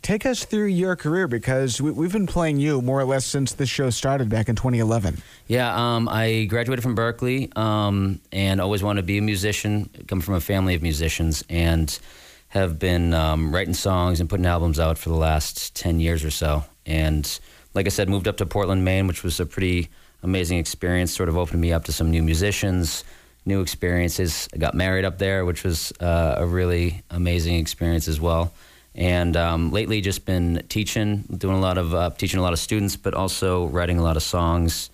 [0.02, 3.52] Take us through your career because we, we've been playing you more or less since
[3.52, 5.22] the show started back in 2011.
[5.48, 9.90] Yeah, um, I graduated from Berklee um, and always wanted to be a musician.
[10.08, 12.00] Come from a family of musicians and
[12.56, 16.32] have been um, writing songs and putting albums out for the last 10 years or
[16.32, 16.64] so.
[16.86, 17.40] And
[17.74, 19.90] like I said, moved up to Portland, Maine, which was a pretty
[20.24, 23.04] amazing experience, sort of opened me up to some new musicians,
[23.46, 24.48] new experiences.
[24.54, 28.54] I got married up there, which was uh, a really amazing experience as well.
[28.96, 32.60] And um, lately, just been teaching, doing a lot of uh, teaching a lot of
[32.60, 34.90] students, but also writing a lot of songs.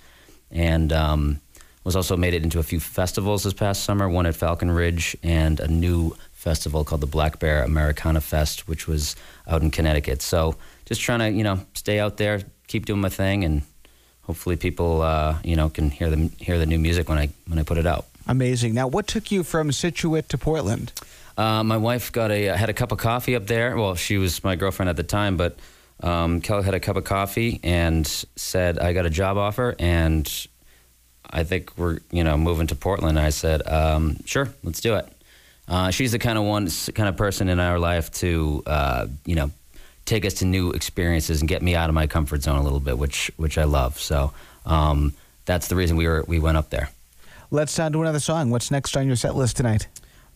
[0.50, 1.40] And um,
[1.84, 4.10] was also made it into a few festivals this past summer.
[4.10, 8.88] One at Falcon Ridge, and a new festival called the Black Bear Americana Fest, which
[8.88, 9.16] was
[9.48, 10.24] out in Connecticut.
[10.24, 13.62] So just trying to you know stay out there, keep doing my thing, and
[14.24, 17.60] hopefully people uh, you know can hear the hear the new music when I when
[17.60, 18.06] I put it out.
[18.28, 18.74] Amazing.
[18.74, 20.92] Now, what took you from Scituate to Portland?
[21.38, 23.78] Uh, my wife got a had a cup of coffee up there.
[23.78, 25.58] Well, she was my girlfriend at the time, but
[26.02, 30.28] um, Kelly had a cup of coffee and said, "I got a job offer, and
[31.30, 35.08] I think we're you know moving to Portland." I said, um, "Sure, let's do it."
[35.68, 39.36] Uh, she's the kind of one kind of person in our life to uh, you
[39.36, 39.52] know
[40.06, 42.80] take us to new experiences and get me out of my comfort zone a little
[42.80, 44.00] bit, which which I love.
[44.00, 44.34] So
[44.66, 45.14] um,
[45.46, 46.90] that's the reason we were we went up there.
[47.50, 48.50] Let's uh, do another song.
[48.50, 49.88] What's next on your set list tonight?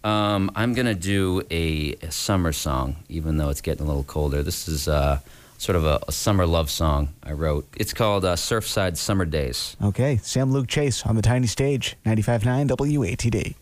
[0.04, 4.44] Um, I'm gonna do a, a summer song, even though it's getting a little colder.
[4.44, 5.20] This is uh,
[5.58, 7.68] sort of a, a summer love song I wrote.
[7.78, 9.76] It's called uh, Surfside Summer Days.
[9.84, 13.56] Okay, Sam Luke Chase on the tiny stage, 95.9 WATD.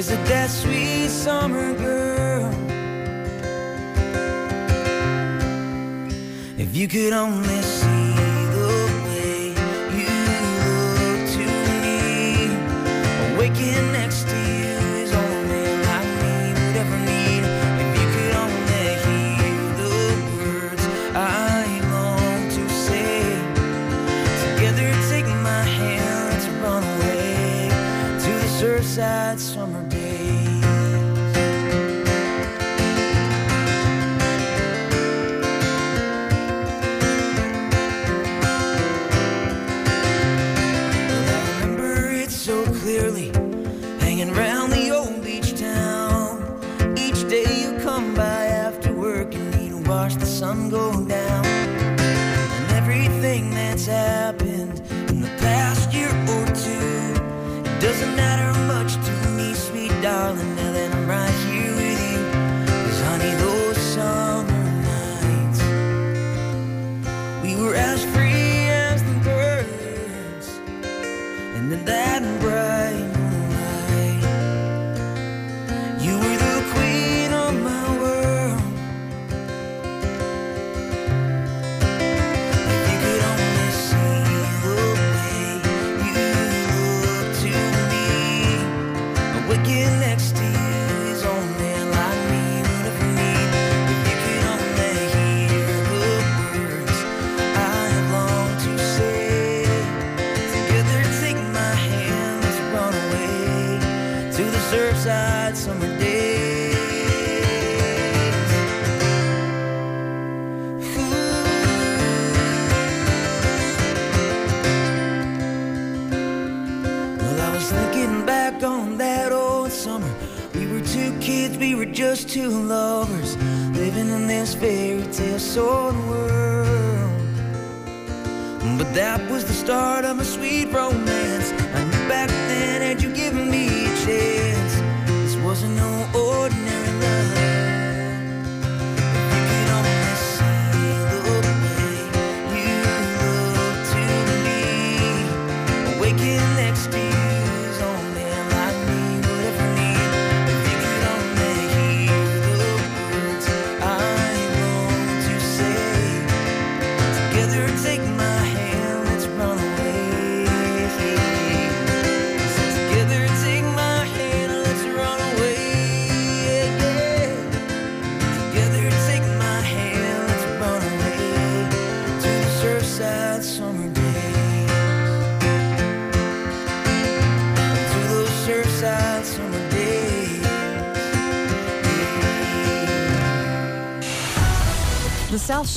[0.00, 2.50] Is that sweet summer girl?
[6.56, 8.14] If you could only see
[8.56, 8.72] the
[9.04, 9.52] way
[9.98, 10.08] you
[10.96, 11.44] look to
[11.84, 11.98] me,
[13.36, 16.02] waking next to you is all that I
[17.04, 17.44] need.
[17.82, 19.92] If you could only hear the
[20.38, 20.84] words
[21.14, 23.20] I long to say,
[24.48, 27.68] together take my hand run away
[28.24, 29.38] to the surfside.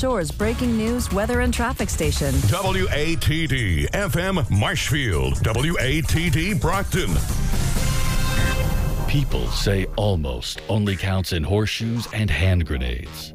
[0.03, 2.33] Shore's breaking news, weather, and traffic station.
[2.51, 7.07] WATD FM Marshfield, WATD Brockton.
[9.07, 13.31] People say almost only counts in horseshoes and hand grenades.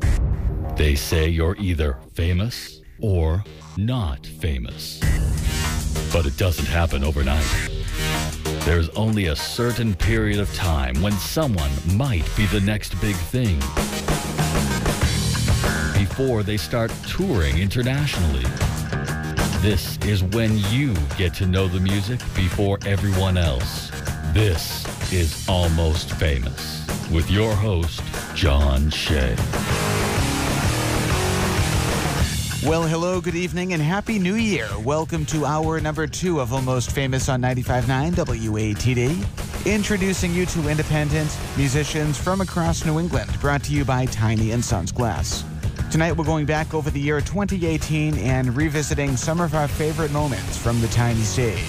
[0.77, 3.43] They say you're either famous or
[3.79, 5.01] not famous.
[6.13, 7.47] But it doesn't happen overnight.
[8.67, 13.59] There's only a certain period of time when someone might be the next big thing
[16.19, 18.43] before they start touring internationally.
[19.61, 23.93] This is when you get to know the music before everyone else.
[24.33, 28.03] This is Almost Famous with your host,
[28.35, 29.37] John Shea.
[32.67, 34.67] Well, hello, good evening, and Happy New Year.
[34.81, 39.73] Welcome to hour number two of Almost Famous on 95.9 WATD.
[39.73, 44.65] Introducing you to independent musicians from across New England, brought to you by Tiny and
[44.65, 45.45] Sons Glass.
[45.91, 50.59] Tonight, we're going back over the year 2018 and revisiting some of our favorite moments
[50.59, 51.65] from the tiny stage.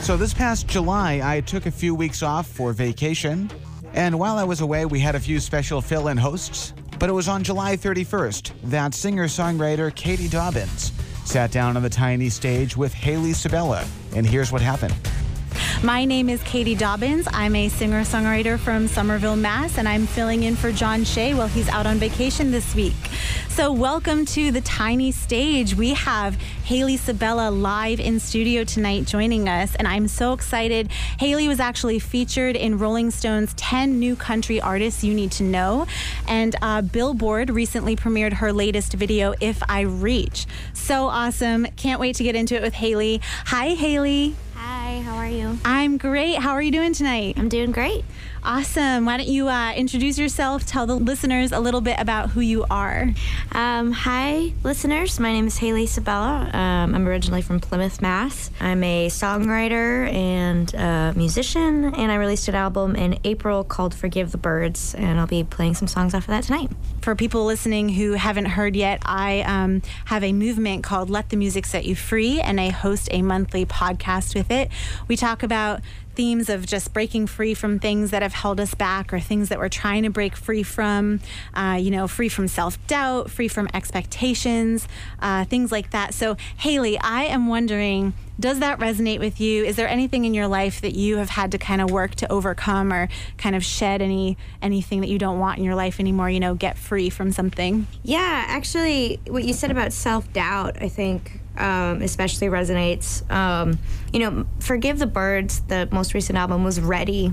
[0.00, 3.50] So, this past July, I took a few weeks off for vacation.
[3.92, 6.72] And while I was away, we had a few special fill in hosts.
[7.00, 10.92] But it was on July 31st that singer songwriter Katie Dobbins
[11.24, 13.84] sat down on the tiny stage with Hayley Sabella.
[14.14, 14.94] And here's what happened.
[15.82, 17.28] My name is Katie Dobbins.
[17.32, 21.48] I'm a singer songwriter from Somerville, Mass., and I'm filling in for John Shea while
[21.48, 22.94] he's out on vacation this week.
[23.54, 25.76] So, welcome to the tiny stage.
[25.76, 30.90] We have Hayley Sabella live in studio tonight joining us, and I'm so excited.
[31.20, 35.86] Hayley was actually featured in Rolling Stone's 10 New Country Artists You Need to Know,
[36.26, 40.46] and uh, Billboard recently premiered her latest video, If I Reach.
[40.72, 41.66] So awesome.
[41.76, 43.20] Can't wait to get into it with Hayley.
[43.22, 44.34] Hi, Hayley.
[44.56, 45.58] Hi, how are are you?
[45.64, 46.36] I'm great.
[46.36, 47.36] How are you doing tonight?
[47.38, 48.04] I'm doing great.
[48.46, 49.06] Awesome.
[49.06, 50.66] Why don't you uh, introduce yourself?
[50.66, 53.08] Tell the listeners a little bit about who you are.
[53.52, 55.18] Um, hi, listeners.
[55.18, 56.50] My name is Hayley Sabella.
[56.52, 58.50] Um, I'm originally from Plymouth, Mass.
[58.60, 64.30] I'm a songwriter and a musician, and I released an album in April called Forgive
[64.30, 66.70] the Birds, and I'll be playing some songs off of that tonight.
[67.00, 71.38] For people listening who haven't heard yet, I um, have a movement called Let the
[71.38, 74.70] Music Set You Free, and I host a monthly podcast with it.
[75.08, 75.80] We talk about
[76.14, 79.58] themes of just breaking free from things that have held us back or things that
[79.58, 81.20] we're trying to break free from,
[81.54, 84.88] uh, you know, free from self doubt, free from expectations,
[85.20, 86.14] uh, things like that.
[86.14, 88.14] So, Hayley, I am wondering.
[88.38, 89.64] Does that resonate with you?
[89.64, 92.32] Is there anything in your life that you have had to kind of work to
[92.32, 93.08] overcome or
[93.38, 96.54] kind of shed any anything that you don't want in your life anymore, you know,
[96.56, 97.86] get free from something?
[98.02, 103.28] Yeah, actually, what you said about self doubt, I think um, especially resonates.
[103.30, 103.78] Um,
[104.12, 107.32] you know, Forgive the Birds, the most recent album, was ready,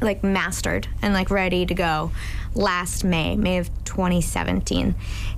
[0.00, 2.10] like mastered and like ready to go
[2.54, 4.94] last May, May of 2017.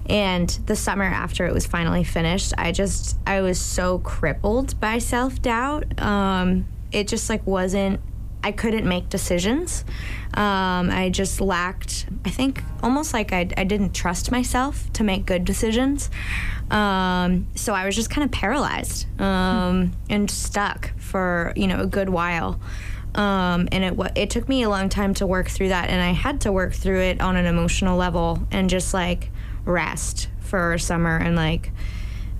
[0.06, 4.98] And the summer after it was finally finished, I just, I was so crippled by
[4.98, 6.00] self doubt.
[6.00, 8.00] Um, it just like wasn't,
[8.44, 9.84] I couldn't make decisions.
[10.34, 15.26] Um, I just lacked, I think, almost like I, I didn't trust myself to make
[15.26, 16.10] good decisions.
[16.70, 21.86] Um, so I was just kind of paralyzed um, and stuck for you know a
[21.86, 22.58] good while.
[23.14, 26.12] Um, and it it took me a long time to work through that, and I
[26.12, 29.30] had to work through it on an emotional level and just like
[29.64, 31.70] rest for a summer and like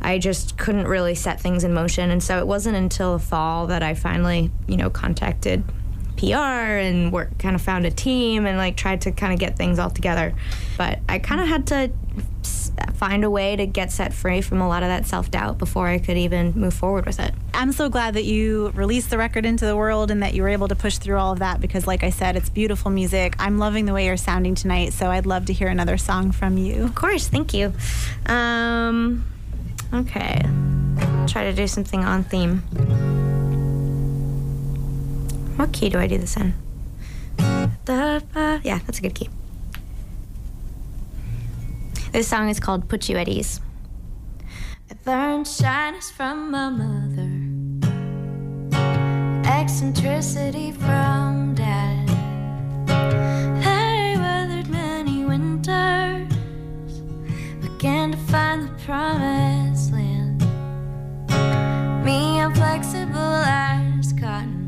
[0.01, 2.11] I just couldn't really set things in motion.
[2.11, 5.63] And so it wasn't until fall that I finally you know contacted
[6.23, 9.57] PR and work kind of found a team and like tried to kind of get
[9.57, 10.33] things all together.
[10.79, 11.91] But I kind of had to
[12.95, 15.89] find a way to get set free from a lot of that self doubt before
[15.89, 17.35] I could even move forward with it.
[17.55, 20.49] I'm so glad that you released the record into the world and that you were
[20.49, 23.35] able to push through all of that because, like I said, it's beautiful music.
[23.41, 26.57] I'm loving the way you're sounding tonight, so I'd love to hear another song from
[26.57, 26.85] you.
[26.85, 27.73] Of course, thank you.
[28.27, 29.25] Um,
[29.93, 30.41] okay,
[31.27, 33.42] try to do something on theme.
[35.57, 36.55] What key do I do this in?
[38.65, 39.29] Yeah, that's a good key.
[42.13, 43.61] This song is called Put You at Ease.
[44.91, 47.31] I learned shyness from my mother,
[49.49, 52.11] eccentricity from dad.
[53.65, 56.31] I weathered many winters,
[57.63, 60.41] began to find the promised land.
[62.05, 64.62] Me, I'm flexible as cotton,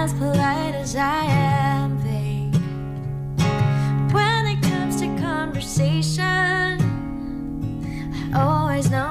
[0.00, 2.54] as polite as I am vague.
[4.14, 6.80] When it comes to conversation,
[8.32, 9.09] I always know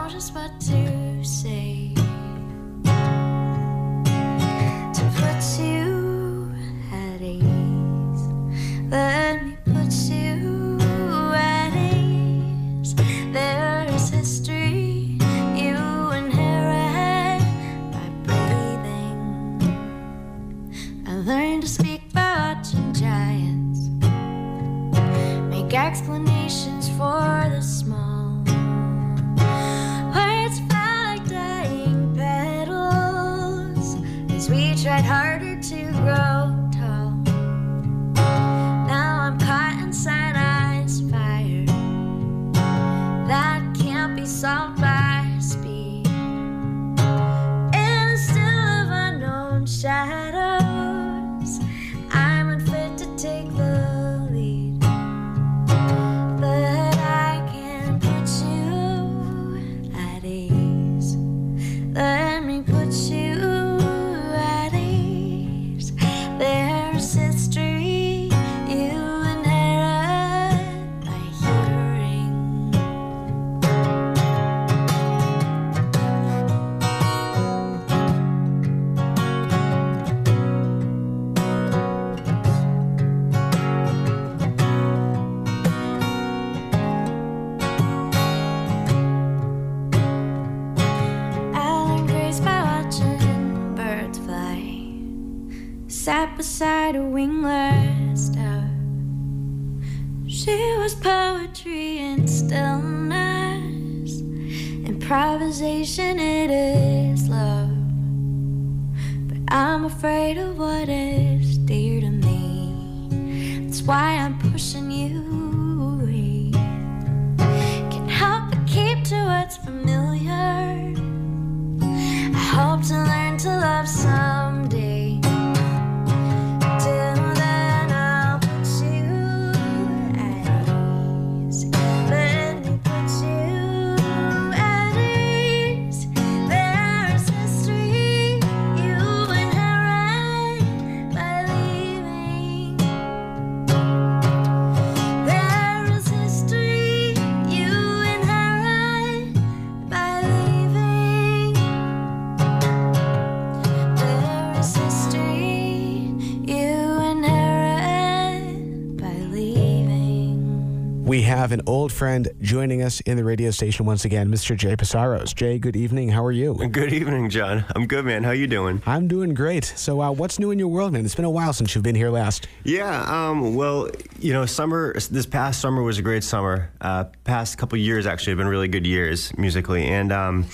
[161.50, 164.56] have an old friend joining us in the radio station once again, Mr.
[164.56, 165.34] Jay Psaros.
[165.34, 166.10] Jay, good evening.
[166.10, 166.54] How are you?
[166.54, 167.66] Good evening, John.
[167.76, 168.24] I'm good, man.
[168.24, 168.84] How you doing?
[168.86, 169.66] I'm doing great.
[169.66, 171.06] So, uh, what's new in your world, man?
[171.06, 172.48] It's been a while since you've been here last.
[172.64, 173.02] Yeah.
[173.08, 173.90] Um, well,
[174.20, 174.94] you know, summer.
[174.94, 176.70] This past summer was a great summer.
[176.82, 180.46] Uh, past couple years actually have been really good years musically, and um,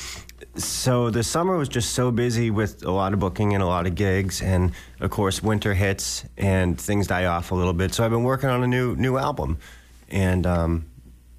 [0.56, 3.86] so the summer was just so busy with a lot of booking and a lot
[3.86, 4.72] of gigs, and
[5.02, 7.94] of course winter hits and things die off a little bit.
[7.94, 9.58] So I've been working on a new new album,
[10.10, 10.86] and um,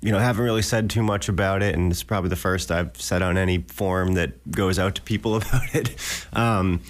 [0.00, 3.00] you know haven't really said too much about it, and it's probably the first I've
[3.00, 5.96] said on any forum that goes out to people about it.
[6.32, 6.80] Um,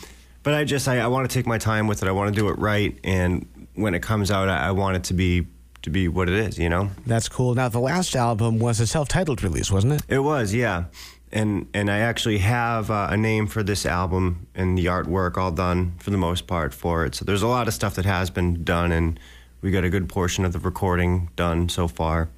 [0.43, 2.09] but I just I, I want to take my time with it.
[2.09, 5.05] I want to do it right, and when it comes out, I, I want it
[5.05, 5.47] to be
[5.83, 6.59] to be what it is.
[6.59, 6.91] You know.
[7.07, 7.55] That's cool.
[7.55, 10.03] Now, the last album was a self-titled release, wasn't it?
[10.09, 10.85] It was, yeah.
[11.33, 15.51] And and I actually have uh, a name for this album and the artwork all
[15.51, 17.15] done for the most part for it.
[17.15, 19.19] So there's a lot of stuff that has been done, and
[19.63, 22.29] we got a good portion of the recording done so far.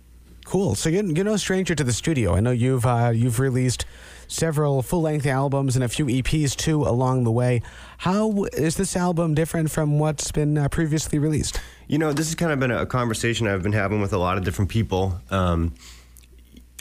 [0.48, 0.76] Cool.
[0.76, 2.34] So you're, you're no stranger to the studio.
[2.34, 3.84] I know you've uh, you've released
[4.28, 7.60] several full-length albums and a few EPs too along the way.
[7.98, 11.60] How is this album different from what's been uh, previously released?
[11.86, 14.38] You know, this has kind of been a conversation I've been having with a lot
[14.38, 15.20] of different people.
[15.30, 15.74] Um,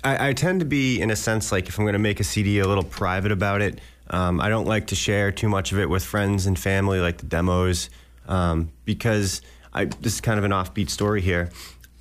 [0.01, 2.23] I, I, tend to be, in a sense, like if I'm going to make a
[2.23, 3.81] CD, a little private about it.
[4.09, 7.17] Um, I don't like to share too much of it with friends and family, like
[7.17, 7.89] the demos,
[8.29, 9.41] um, because
[9.73, 11.49] I, this is kind of an offbeat story here.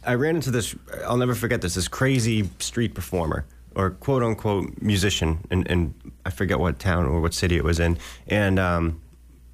[0.06, 0.74] I ran into this,
[1.04, 6.30] I'll never forget this, this crazy street performer or quote unquote musician, and, and I
[6.30, 7.98] forget what town or what city it was in.
[8.26, 9.00] And, um,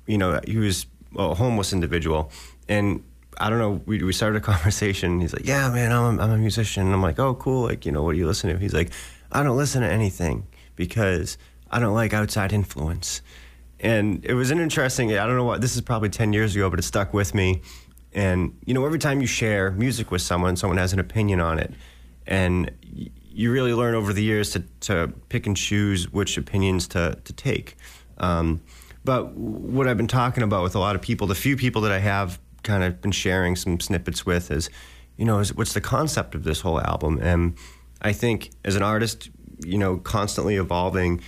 [0.07, 2.31] you know, he was a homeless individual.
[2.69, 3.03] And
[3.39, 5.21] I don't know, we, we started a conversation.
[5.21, 6.85] He's like, Yeah, man, I'm a, I'm a musician.
[6.85, 7.65] And I'm like, Oh, cool.
[7.65, 8.59] Like, you know, what do you listen to?
[8.59, 8.91] He's like,
[9.31, 10.47] I don't listen to anything
[10.77, 11.39] because
[11.71, 13.23] I don't like outside influence.
[13.81, 16.71] And it was an interesting, I don't know what, this is probably 10 years ago,
[16.71, 17.63] but it stuck with me.
[18.15, 21.59] And, you know, every time you share music with someone, someone has an opinion on
[21.59, 21.73] it.
[22.27, 22.71] And
[23.35, 27.33] you really learn over the years to, to pick and choose which opinions to, to
[27.33, 27.77] take.
[28.19, 28.61] Um,
[29.05, 31.93] but what I've been talking about with a lot of people, the few people that
[31.93, 34.71] I have kind of been sharing some snippets with is,
[35.17, 37.19] you know, is what's the concept of this whole album?
[37.21, 37.57] And
[38.01, 39.31] I think as an artist,
[39.65, 41.21] you know, constantly evolving,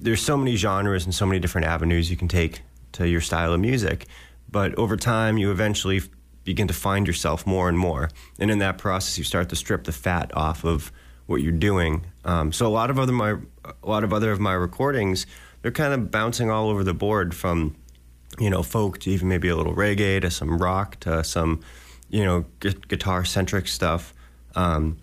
[0.00, 2.62] there's so many genres and so many different avenues you can take
[2.92, 4.06] to your style of music.
[4.52, 6.02] But over time, you eventually
[6.44, 8.10] begin to find yourself more and more.
[8.38, 10.92] And in that process, you start to strip the fat off of
[11.26, 12.06] what you're doing.
[12.24, 15.26] Um, so a lot of other my a lot of other of my recordings,
[15.62, 17.76] they're kind of bouncing all over the board from
[18.38, 21.60] you know folk to even maybe a little reggae to some rock to some
[22.08, 24.14] you know gu- guitar centric stuff.
[24.54, 24.98] Um,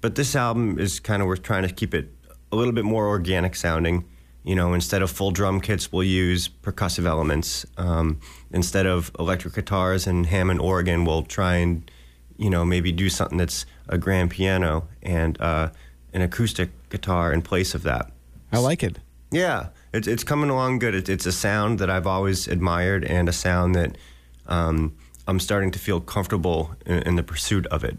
[0.00, 2.12] but this album is kind of we're trying to keep it
[2.52, 4.04] a little bit more organic sounding.
[4.44, 7.64] You know, instead of full drum kits, we'll use percussive elements.
[7.78, 8.20] Um,
[8.54, 11.90] instead of electric guitars and Hammond organ, we'll try and,
[12.38, 15.70] you know, maybe do something that's a grand piano and uh,
[16.12, 18.10] an acoustic guitar in place of that.
[18.52, 18.98] I like it.
[19.30, 20.94] Yeah, it's it's coming along good.
[20.94, 23.98] It, it's a sound that I've always admired and a sound that
[24.46, 24.94] um,
[25.26, 27.98] I'm starting to feel comfortable in, in the pursuit of it.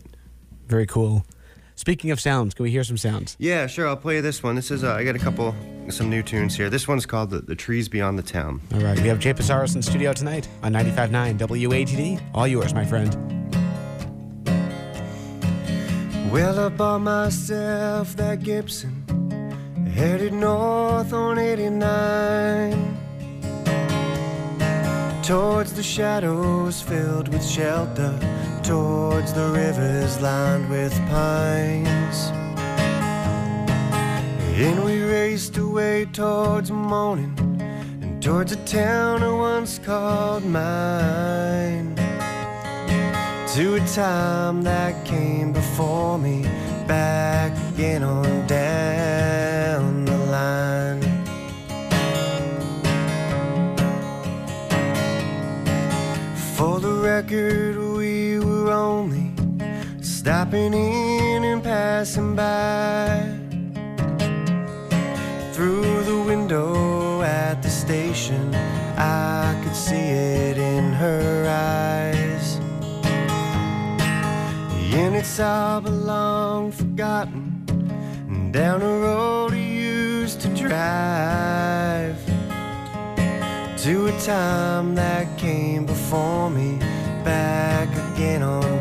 [0.68, 1.26] Very cool.
[1.76, 3.36] Speaking of sounds, can we hear some sounds?
[3.38, 3.88] Yeah, sure.
[3.88, 4.56] I'll play you this one.
[4.56, 5.54] This is uh, I got a couple
[5.90, 6.70] some new tunes here.
[6.70, 8.62] This one's called the, the Trees Beyond the Town.
[8.74, 12.22] All right, we have Jay Psaros in studio tonight on 95.9 WATD.
[12.34, 13.14] All yours, my friend.
[16.32, 19.04] Well, I bought myself that Gibson,
[19.94, 22.98] headed north on 89.
[25.24, 28.18] Towards the shadows filled with shelter,
[28.66, 32.32] towards the rivers lined with pines.
[34.58, 37.36] And we raced away towards morning
[38.02, 41.96] and towards a town I once called mine
[43.54, 46.42] to a time that came before me,
[46.88, 51.02] back again on down the line.
[56.56, 57.85] For the record,
[58.76, 59.32] only
[60.02, 63.24] stopping in and passing by.
[65.54, 68.54] Through the window at the station,
[68.98, 72.60] I could see it in her eyes.
[74.94, 77.46] And it's all but long forgotten
[78.52, 82.18] down a road I used to drive
[83.84, 86.78] to a time that came before me
[87.24, 87.90] back
[88.46, 88.75] again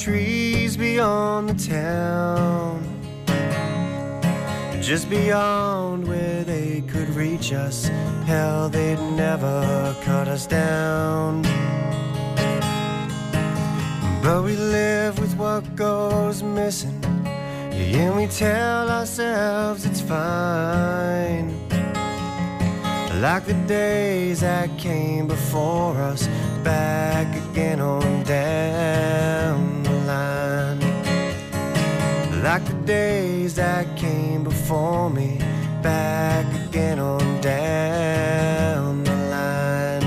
[0.00, 2.82] trees beyond the town.
[4.80, 7.88] Just beyond where they could reach us,
[8.24, 11.42] hell, they'd never cut us down.
[14.22, 21.48] But we live with what goes missing, and we tell ourselves it's fine.
[23.20, 26.26] Like the days that came before us,
[26.64, 29.69] back again on down.
[32.42, 35.36] Like the days that came before me,
[35.82, 40.00] back again on down the line.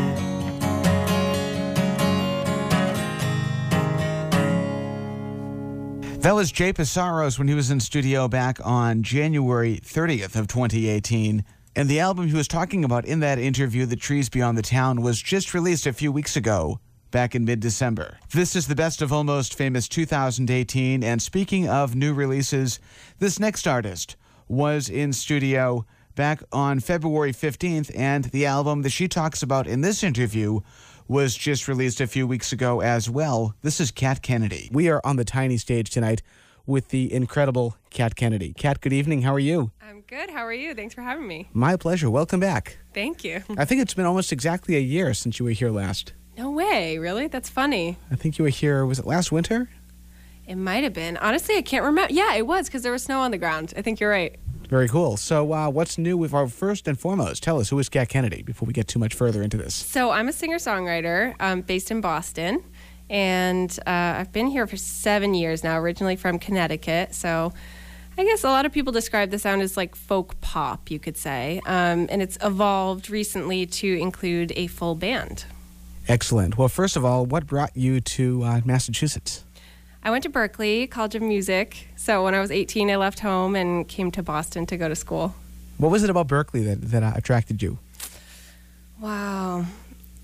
[6.22, 11.46] That was Jay Psaros when he was in studio back on January 30th of 2018.
[11.76, 15.04] And the album he was talking about in that interview, The Trees Beyond the Town,
[15.04, 16.80] was just released a few weeks ago,
[17.14, 18.18] back in mid December.
[18.32, 21.04] This is the best of Almost Famous 2018.
[21.04, 22.80] And speaking of new releases,
[23.20, 24.18] this next artist
[24.50, 25.86] was in studio
[26.16, 30.60] back on February 15th, and the album that she talks about in this interview
[31.08, 33.56] was just released a few weeks ago as well.
[33.62, 34.70] This is Kat Kennedy.
[34.72, 36.22] We are on the tiny stage tonight
[36.66, 38.54] with the incredible Kat Kennedy.
[38.54, 39.22] Kat, good evening.
[39.22, 39.72] How are you?
[39.82, 40.32] I'm good.
[40.32, 40.74] How are you?
[40.74, 41.50] Thanks for having me.
[41.54, 42.10] My pleasure.
[42.10, 42.80] Welcome back.
[42.94, 43.44] Thank you.
[43.58, 46.14] I think it's been almost exactly a year since you were here last.
[46.38, 46.98] No way.
[46.98, 47.28] Really?
[47.28, 47.98] That's funny.
[48.12, 49.70] I think you were here, was it last winter?
[50.48, 51.18] It might have been.
[51.18, 52.14] Honestly, I can't remember.
[52.14, 53.74] Yeah, it was because there was snow on the ground.
[53.78, 54.38] I think you're right.
[54.68, 55.18] Very cool.
[55.18, 57.44] So, uh, what's new with our first and foremost?
[57.44, 59.76] Tell us who is Kat Kennedy before we get too much further into this.
[59.76, 62.64] So, I'm a singer songwriter um, based in Boston.
[63.10, 67.14] And uh, I've been here for seven years now, originally from Connecticut.
[67.14, 67.54] So,
[68.18, 71.18] I guess a lot of people describe the sound as like folk pop, you could
[71.18, 71.62] say.
[71.66, 75.46] Um, and it's evolved recently to include a full band.
[76.08, 76.58] Excellent.
[76.58, 79.44] Well, first of all, what brought you to uh, Massachusetts?
[80.04, 81.88] I went to Berklee College of Music.
[81.96, 84.96] So when I was 18, I left home and came to Boston to go to
[84.96, 85.34] school.
[85.78, 87.80] What was it about Berklee that, that uh, attracted you?
[89.00, 89.66] Wow.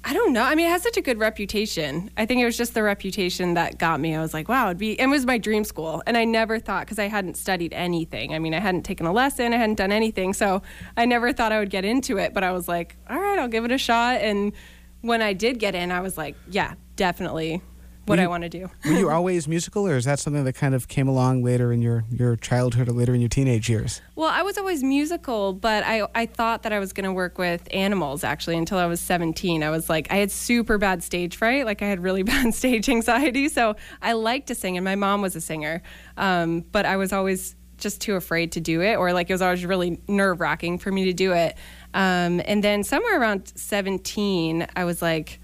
[0.03, 0.43] I don't know.
[0.43, 2.09] I mean, it has such a good reputation.
[2.17, 4.15] I think it was just the reputation that got me.
[4.15, 6.01] I was like, wow, it'd be, it was my dream school.
[6.07, 8.33] And I never thought, because I hadn't studied anything.
[8.33, 10.33] I mean, I hadn't taken a lesson, I hadn't done anything.
[10.33, 10.61] So
[10.95, 12.33] I never thought I would get into it.
[12.33, 14.21] But I was like, all right, I'll give it a shot.
[14.21, 14.53] And
[15.01, 17.61] when I did get in, I was like, yeah, definitely
[18.09, 18.69] what Were I want to do.
[18.85, 21.79] Were you always musical, or is that something that kind of came along later in
[21.79, 24.01] your, your childhood or later in your teenage years?
[24.15, 27.37] Well, I was always musical, but I, I thought that I was going to work
[27.37, 29.61] with animals actually until I was 17.
[29.61, 31.65] I was like, I had super bad stage fright.
[31.65, 33.47] Like, I had really bad stage anxiety.
[33.47, 35.83] So I liked to sing, and my mom was a singer.
[36.17, 39.41] Um, but I was always just too afraid to do it, or like it was
[39.41, 41.57] always really nerve wracking for me to do it.
[41.93, 45.39] Um, and then somewhere around 17, I was like,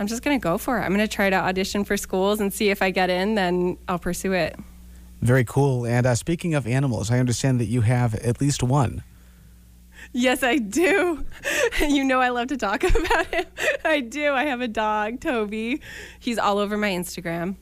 [0.00, 0.82] I'm just going to go for it.
[0.82, 3.78] I'm going to try to audition for schools and see if I get in, then
[3.88, 4.56] I'll pursue it.
[5.20, 5.84] Very cool.
[5.84, 9.02] And uh, speaking of animals, I understand that you have at least one.
[10.12, 11.24] Yes, I do.
[11.80, 13.44] You know, I love to talk about him.
[13.84, 14.32] I do.
[14.32, 15.80] I have a dog, Toby.
[16.18, 17.54] He's all over my Instagram.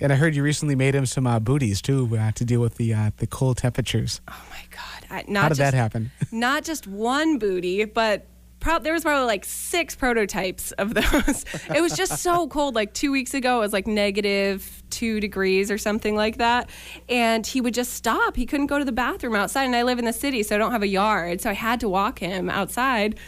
[0.00, 2.74] And I heard you recently made him some uh, booties too uh, to deal with
[2.74, 4.20] the uh, the cold temperatures.
[4.26, 4.55] I,
[5.28, 6.10] not How did that just- happen?
[6.32, 8.26] Not just one booty, but
[8.60, 11.44] prob- there was probably like six prototypes of those.
[11.74, 12.74] it was just so cold.
[12.74, 16.68] Like two weeks ago, it was like negative two degrees or something like that.
[17.08, 18.36] And he would just stop.
[18.36, 19.64] He couldn't go to the bathroom outside.
[19.64, 21.40] And I live in the city, so I don't have a yard.
[21.40, 23.18] So I had to walk him outside.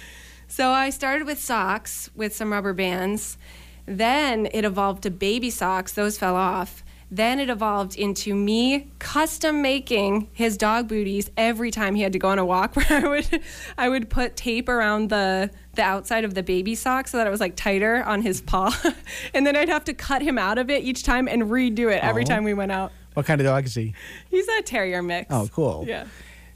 [0.48, 3.38] So I started with socks with some rubber bands.
[3.86, 5.92] Then it evolved to baby socks.
[5.92, 6.82] Those fell off.
[7.10, 12.18] Then it evolved into me custom making his dog booties every time he had to
[12.18, 13.40] go on a walk where I would
[13.78, 17.30] I would put tape around the the outside of the baby sock so that it
[17.30, 18.76] was like tighter on his paw.
[19.35, 22.02] and then I'd have to cut him out of it each time and redo it
[22.02, 22.26] every Oh.
[22.26, 22.93] time we went out.
[23.14, 23.94] What kind of dog is he?
[24.30, 25.28] He's a terrier mix.
[25.30, 25.85] Oh, cool.
[25.89, 26.06] Yeah.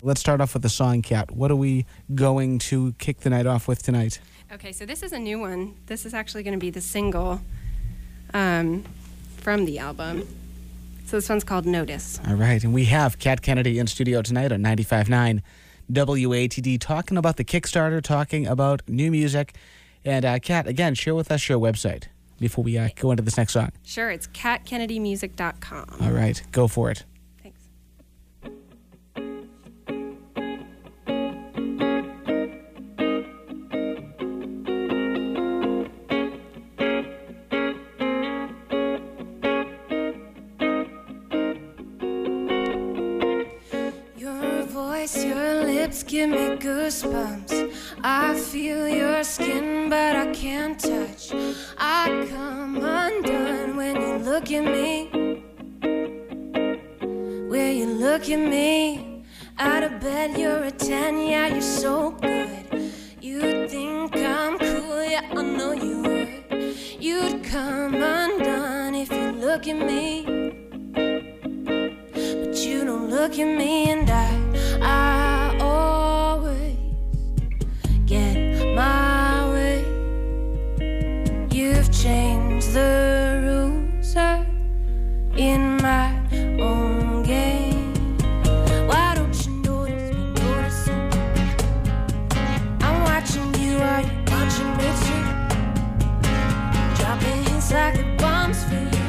[0.03, 1.31] Let's start off with the song, Kat.
[1.31, 4.21] What are we going to kick the night off with tonight?
[4.53, 5.77] Okay, so this is a new one.
[5.87, 7.41] This is actually going to be the single
[8.35, 8.85] um,
[9.39, 10.29] from the album.
[11.13, 12.19] So this one's called Notice.
[12.27, 15.43] All right, and we have Kat Kennedy in studio tonight on 95.9
[15.93, 19.55] WATD talking about the Kickstarter, talking about new music.
[20.07, 22.05] And uh, Kat, again, share with us your website
[22.41, 23.73] before we uh, go into this next song.
[23.85, 25.99] Sure, it's catkennedymusic.com.
[26.01, 27.05] All right, go for it.
[45.93, 47.71] Lips give me goosebumps.
[48.03, 51.33] I feel your skin, but I can't touch.
[51.77, 55.11] I come undone when you look at me?
[57.51, 59.25] Will you look at me?
[59.59, 62.93] Out of bed, you're a 10, yeah, you're so good.
[63.21, 66.75] You think I'm cool, yeah, I know you would.
[66.99, 70.25] You'd come undone if you look at me.
[72.15, 74.29] But you don't look at me, and I,
[74.81, 75.22] I
[85.43, 86.15] in my
[86.61, 87.93] own game.
[88.87, 91.11] Why don't you notice me noticing?
[92.81, 95.25] I'm watching you, are you watching me too?
[96.97, 99.07] Dropping hints like the bombs for you.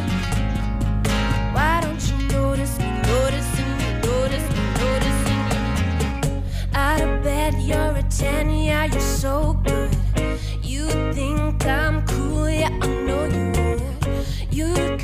[1.53, 5.64] Why don't you notice me noticing you, notice me noticing you?
[6.73, 9.95] Out of bed, you're a 10, yeah, you're so good.
[10.64, 13.51] You think I'm cool, yeah, I know you
[14.73, 15.03] would.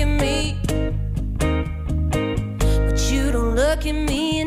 [0.00, 0.56] At me.
[2.86, 4.39] But you don't look at me,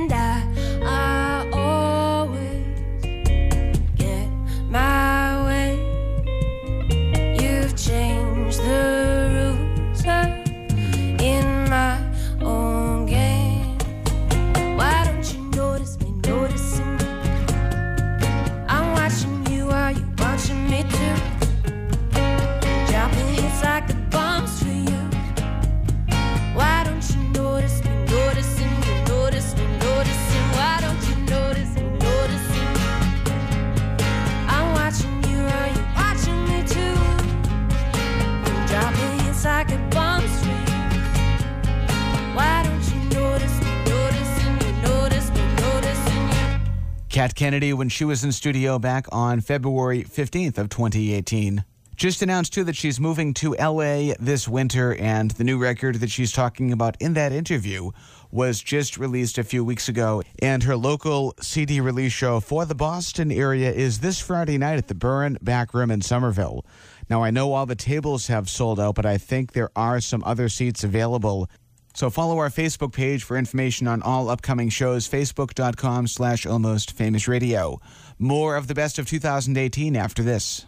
[47.36, 51.64] Kennedy when she was in studio back on February 15th of 2018.
[51.96, 56.10] Just announced too that she's moving to LA this winter and the new record that
[56.10, 57.92] she's talking about in that interview
[58.32, 62.74] was just released a few weeks ago and her local CD release show for the
[62.74, 66.66] Boston area is this Friday night at the Burren Back Room in Somerville.
[67.10, 70.24] Now I know all the tables have sold out but I think there are some
[70.26, 71.48] other seats available
[71.94, 77.28] so follow our Facebook page for information on all upcoming shows, facebook.com slash almost famous
[77.28, 77.80] radio.
[78.20, 80.66] More of the best of 2018 after this.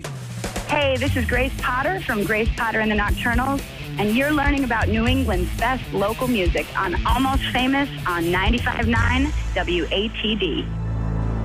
[0.67, 3.63] Hey, this is Grace Potter from Grace Potter and the Nocturnals,
[3.99, 10.85] and you're learning about New England's best local music on Almost Famous on 95.9 WATD.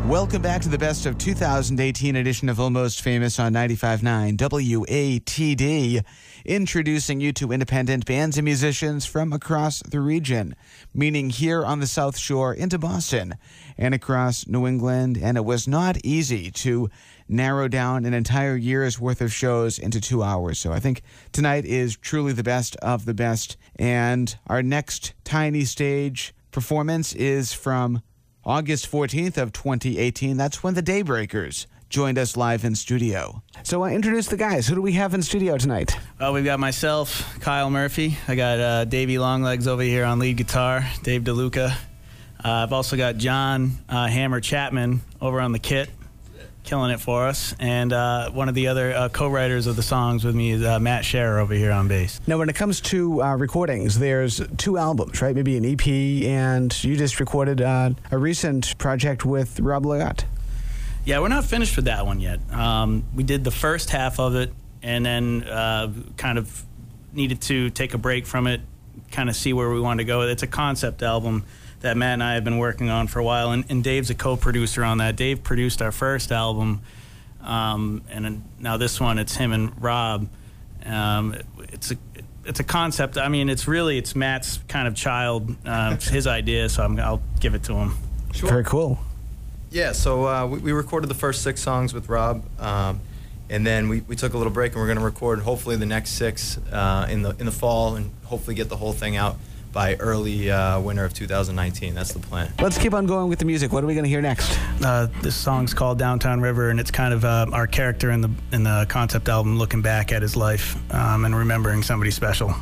[0.08, 6.02] Welcome back to the best of 2018 edition of Almost Famous on 95.9 WATD,
[6.44, 10.54] introducing you to independent bands and musicians from across the region,
[10.94, 13.34] meaning here on the South Shore into Boston
[13.76, 15.18] and across New England.
[15.20, 16.88] And it was not easy to
[17.28, 20.58] narrow down an entire year's worth of shows into two hours.
[20.58, 21.02] So I think
[21.32, 23.56] tonight is truly the best of the best.
[23.76, 28.02] And our next tiny stage performance is from
[28.44, 30.36] August 14th of 2018.
[30.36, 33.42] That's when the Daybreakers joined us live in studio.
[33.64, 34.66] So uh, introduce the guys.
[34.68, 35.96] Who do we have in studio tonight?
[36.20, 38.16] Well, we've got myself, Kyle Murphy.
[38.28, 41.72] I got uh, Davey Longlegs over here on lead guitar, Dave DeLuca.
[41.72, 45.90] Uh, I've also got John uh, Hammer Chapman over on the kit,
[46.62, 47.56] killing it for us.
[47.58, 50.78] And uh, one of the other uh, co-writers of the songs with me is uh,
[50.78, 52.20] Matt Scherer over here on bass.
[52.26, 55.34] Now, when it comes to uh, recordings, there's two albums, right?
[55.34, 55.86] Maybe an EP,
[56.24, 60.24] and you just recorded uh, a recent project with Rob Lagat.
[61.10, 62.38] Yeah, we're not finished with that one yet.
[62.52, 66.64] Um, we did the first half of it, and then uh, kind of
[67.12, 68.60] needed to take a break from it,
[69.10, 70.20] kind of see where we wanted to go.
[70.20, 71.46] It's a concept album
[71.80, 74.14] that Matt and I have been working on for a while, and, and Dave's a
[74.14, 75.16] co-producer on that.
[75.16, 76.80] Dave produced our first album,
[77.42, 80.28] um, and now this one, it's him and Rob.
[80.86, 81.34] Um,
[81.72, 81.96] it's a
[82.44, 83.18] it's a concept.
[83.18, 87.22] I mean, it's really it's Matt's kind of child, uh, his idea, so I'm, I'll
[87.40, 87.96] give it to him.
[88.32, 89.00] Very cool.
[89.70, 93.00] Yeah, so uh, we, we recorded the first six songs with Rob, um,
[93.48, 95.86] and then we, we took a little break, and we're going to record hopefully the
[95.86, 99.36] next six uh, in the in the fall, and hopefully get the whole thing out
[99.72, 101.94] by early uh, winter of 2019.
[101.94, 102.52] That's the plan.
[102.60, 103.72] Let's keep on going with the music.
[103.72, 104.58] What are we going to hear next?
[104.82, 108.30] Uh, this song's called Downtown River, and it's kind of uh, our character in the
[108.50, 112.52] in the concept album, looking back at his life um, and remembering somebody special.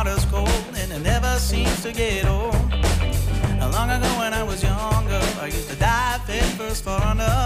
[0.00, 2.54] Water's cold and it never seems to get old.
[3.76, 7.36] Long ago when I was younger, I used to dive head first for under.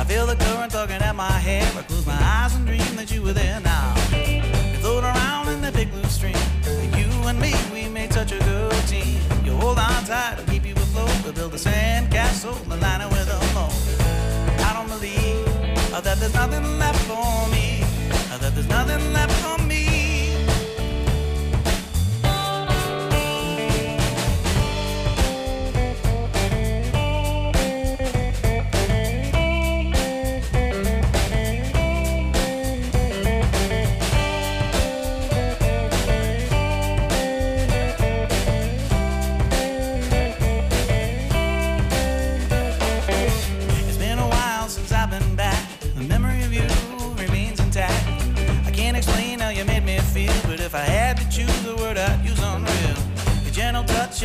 [0.00, 1.64] I feel the current tugging at my hair.
[1.78, 3.94] I close my eyes and dream that you were there now.
[4.12, 6.42] You float around in the big blue stream.
[6.98, 9.20] You and me, we made such a good team.
[9.44, 11.14] You hold on tight, I'll keep you afloat.
[11.24, 13.74] We'll build a sand castle and line it with a moat.
[14.68, 15.46] I don't believe
[16.06, 17.84] that there's nothing left for me.
[18.40, 20.03] That there's nothing left for me.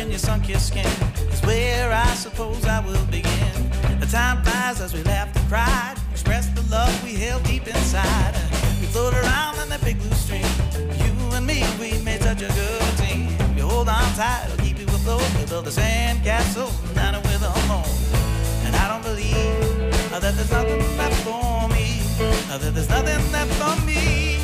[0.00, 0.86] touch and your sun-kissed skin
[1.32, 3.70] is where I suppose I will begin.
[4.00, 8.34] The time flies as we laughed and cried, expressed the love we held deep inside.
[8.80, 10.46] We float around in that big blue stream.
[10.74, 13.28] You and me, we made such a good team.
[13.56, 15.22] You hold on tight, I'll keep you afloat.
[15.38, 17.84] We build a sand castle, it with a moan.
[18.64, 22.00] And I don't believe that there's nothing left for me.
[22.48, 24.39] That there's nothing left for me.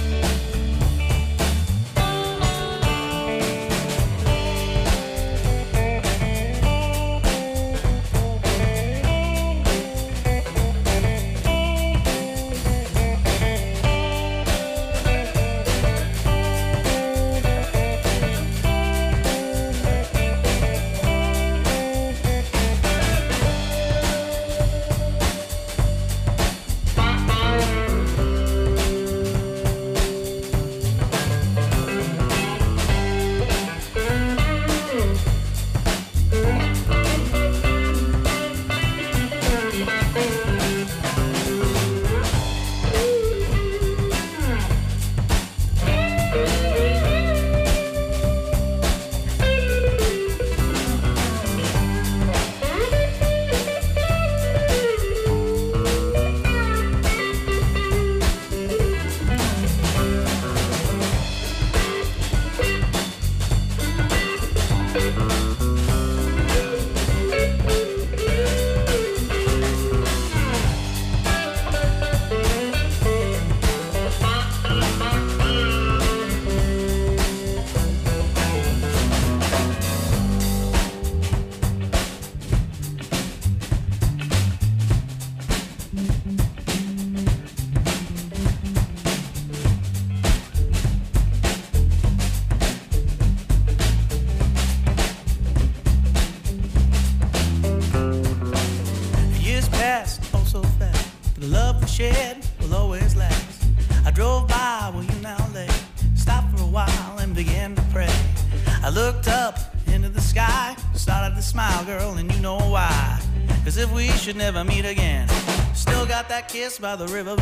[114.36, 115.28] Never meet again,
[115.74, 117.34] still got that kiss by the river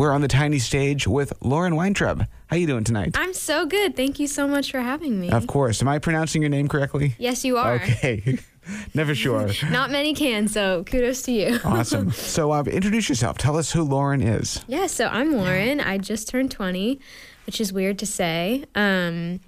[0.00, 2.24] We're on the tiny stage with Lauren Weintraub.
[2.46, 3.18] How you doing tonight?
[3.18, 3.96] I'm so good.
[3.96, 5.28] Thank you so much for having me.
[5.28, 5.82] Of course.
[5.82, 7.14] Am I pronouncing your name correctly?
[7.18, 7.74] Yes, you are.
[7.74, 8.38] Okay.
[8.94, 9.50] Never sure.
[9.70, 11.60] Not many can, so kudos to you.
[11.64, 12.12] awesome.
[12.12, 13.36] So, uh, introduce yourself.
[13.36, 14.64] Tell us who Lauren is.
[14.66, 15.80] Yeah, so I'm Lauren.
[15.80, 16.98] I just turned 20,
[17.44, 18.64] which is weird to say.
[18.74, 19.40] Um,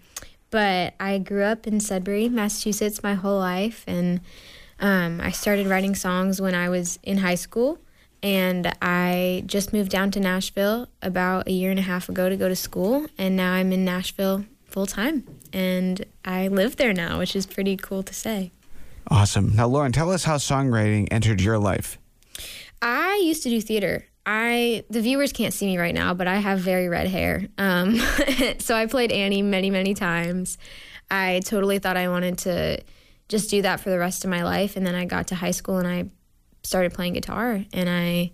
[0.51, 3.85] but I grew up in Sudbury, Massachusetts my whole life.
[3.87, 4.21] And
[4.81, 7.79] um, I started writing songs when I was in high school.
[8.23, 12.37] And I just moved down to Nashville about a year and a half ago to
[12.37, 13.07] go to school.
[13.19, 15.25] And now I'm in Nashville full time.
[15.53, 18.53] And I live there now, which is pretty cool to say.
[19.09, 19.57] Awesome.
[19.57, 21.99] Now, Lauren, tell us how songwriting entered your life.
[22.81, 26.37] I used to do theater I the viewers can't see me right now, but I
[26.37, 27.47] have very red hair.
[27.59, 27.97] Um,
[28.59, 30.59] so I played Annie many, many times.
[31.11, 32.83] I totally thought I wanted to
[33.29, 35.51] just do that for the rest of my life, and then I got to high
[35.51, 36.05] school and I
[36.63, 38.33] started playing guitar, and I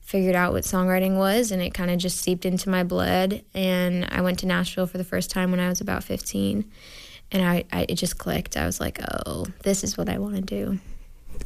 [0.00, 3.42] figured out what songwriting was, and it kind of just seeped into my blood.
[3.54, 6.70] And I went to Nashville for the first time when I was about 15,
[7.30, 8.56] and I, I it just clicked.
[8.56, 10.78] I was like, oh, this is what I want to do.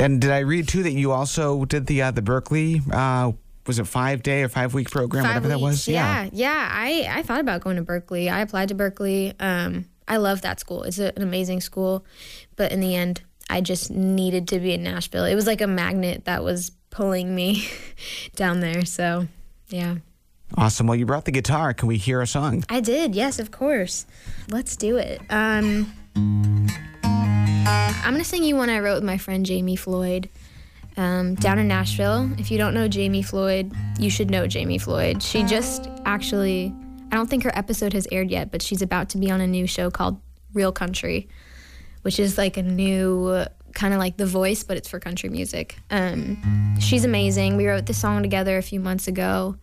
[0.00, 2.82] And did I read too that you also did the uh, the Berklee?
[2.92, 3.32] Uh,
[3.66, 5.86] was it five day or five week program, Five whatever that was?
[5.86, 6.68] weeks, Yeah, yeah.
[6.70, 8.30] I, I thought about going to Berklee.
[8.30, 9.34] I applied to Berklee.
[9.40, 10.84] Um, I love that school.
[10.84, 12.04] It's a, an amazing school,
[12.54, 15.24] but in the end, I just needed to be in Nashville.
[15.24, 17.68] It was like a magnet that was pulling me
[18.36, 18.84] down there.
[18.84, 19.28] So,
[19.68, 19.96] yeah.
[20.56, 20.86] Awesome.
[20.86, 21.74] Well, you brought the guitar.
[21.74, 22.64] Can we hear a song?
[22.68, 23.14] I did.
[23.14, 24.06] Yes, of course.
[24.48, 25.20] Let's do it.
[25.28, 30.28] Um, I'm gonna sing you one I wrote with my friend Jamie Floyd.
[30.96, 32.30] Um, down in Nashville.
[32.38, 35.22] If you don't know Jamie Floyd, you should know Jamie Floyd.
[35.22, 36.72] She just actually,
[37.12, 39.46] I don't think her episode has aired yet, but she's about to be on a
[39.46, 40.18] new show called
[40.54, 41.28] Real Country,
[42.06, 45.76] which is like a new kind of like The Voice, but it's for country music.
[45.90, 47.56] Um, she's amazing.
[47.56, 49.56] We wrote this song together a few months ago.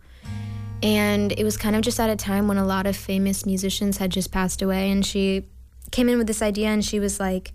[0.82, 3.96] And it was kind of just at a time when a lot of famous musicians
[3.96, 4.90] had just passed away.
[4.90, 5.46] And she
[5.90, 7.54] came in with this idea and she was like,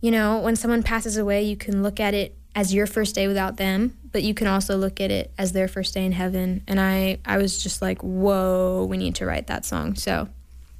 [0.00, 3.28] you know, when someone passes away, you can look at it as your first day
[3.28, 6.62] without them, but you can also look at it as their first day in heaven.
[6.66, 9.94] And I, I was just like, whoa, we need to write that song.
[9.94, 10.30] So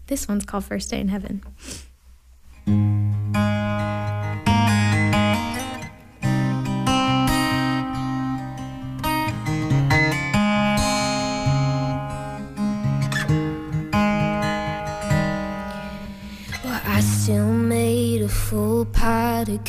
[0.06, 1.42] this one's called First Day in Heaven.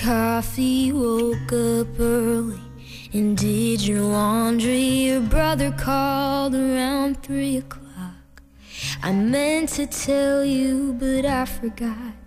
[0.08, 2.60] Coffee, woke up early,
[3.12, 5.08] and did your laundry.
[5.08, 8.42] Your brother called around three o'clock.
[9.04, 12.27] I meant to tell you, but I forgot.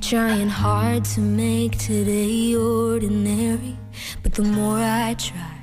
[0.00, 3.76] Trying hard to make today ordinary,
[4.22, 5.58] but the more I try,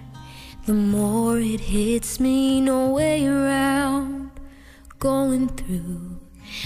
[0.65, 2.59] the more it hits me.
[2.59, 4.31] No way around
[4.99, 6.19] going through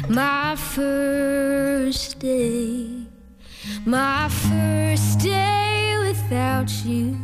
[0.09, 3.05] my first day,
[3.85, 7.17] my first day without you,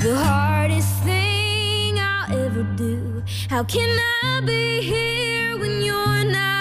[0.00, 3.22] the hardest thing I'll ever do.
[3.48, 6.59] How can I be here when you're not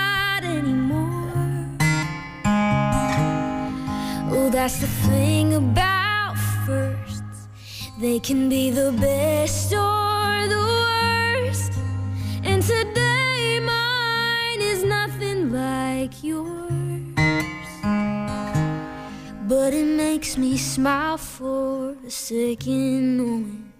[4.52, 6.36] that's the thing about
[6.66, 7.48] firsts.
[8.00, 11.74] They can be the best or the worst.
[12.44, 16.70] And today mine is nothing like yours.
[19.48, 23.72] But it makes me smile for a second knowing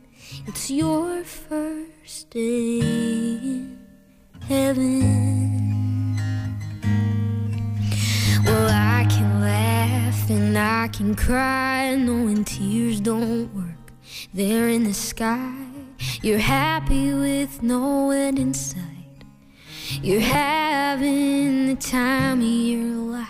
[0.46, 3.80] it's your first day in
[4.48, 5.59] heaven.
[10.30, 13.94] And I can cry, knowing tears don't work.
[14.34, 15.56] They're in the sky.
[16.22, 19.24] You're happy with no end in sight.
[20.02, 23.28] You're having the time of your life.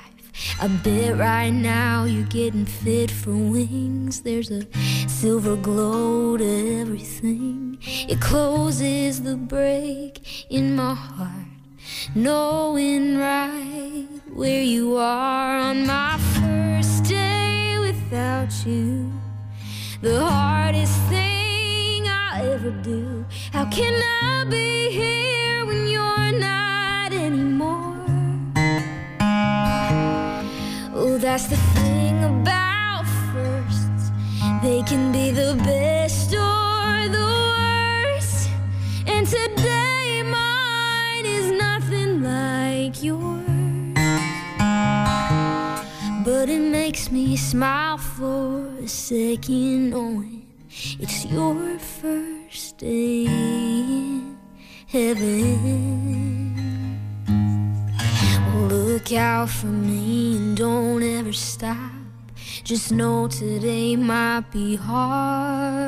[0.62, 4.22] I bet right now you're getting fit for wings.
[4.22, 4.68] There's a
[5.08, 7.78] silver glow to everything.
[7.82, 11.48] It closes the break in my heart.
[12.14, 19.12] Knowing right where you are on my first day without you.
[20.02, 23.26] The hardest thing I'll ever do.
[23.52, 27.98] How can I be here when you're not anymore?
[30.96, 34.12] Oh, that's the thing about firsts.
[34.62, 37.28] They can be the best or the
[37.58, 38.50] worst.
[39.08, 43.39] And today mine is nothing like yours.
[46.40, 50.48] But it makes me smile for a second knowing
[50.98, 54.38] it's your first day in
[54.88, 55.36] heaven.
[58.70, 61.92] Look out for me and don't ever stop.
[62.64, 65.82] Just know today might be hard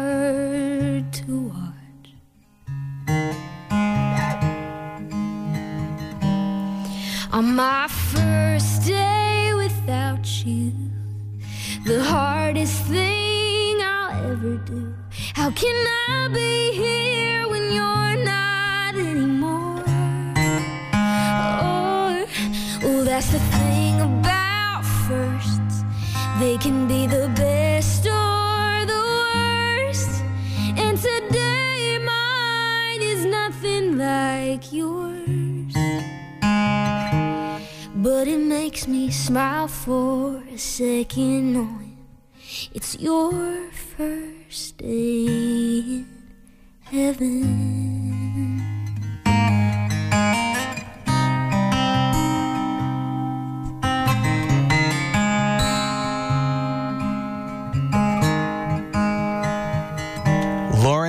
[1.14, 2.12] to watch.
[7.32, 9.31] On my first day
[9.92, 10.72] without you.
[11.84, 14.96] The hardest thing I'll ever do.
[15.34, 15.76] How can
[16.10, 19.84] I be here when you're not anymore?
[22.88, 25.84] Or, that's the thing about firsts.
[26.40, 30.24] They can be the best or the worst.
[30.84, 35.76] And today mine is nothing like yours
[38.02, 41.98] but it makes me smile for a second knowing
[42.74, 46.08] it's your first day in
[46.82, 47.62] heaven.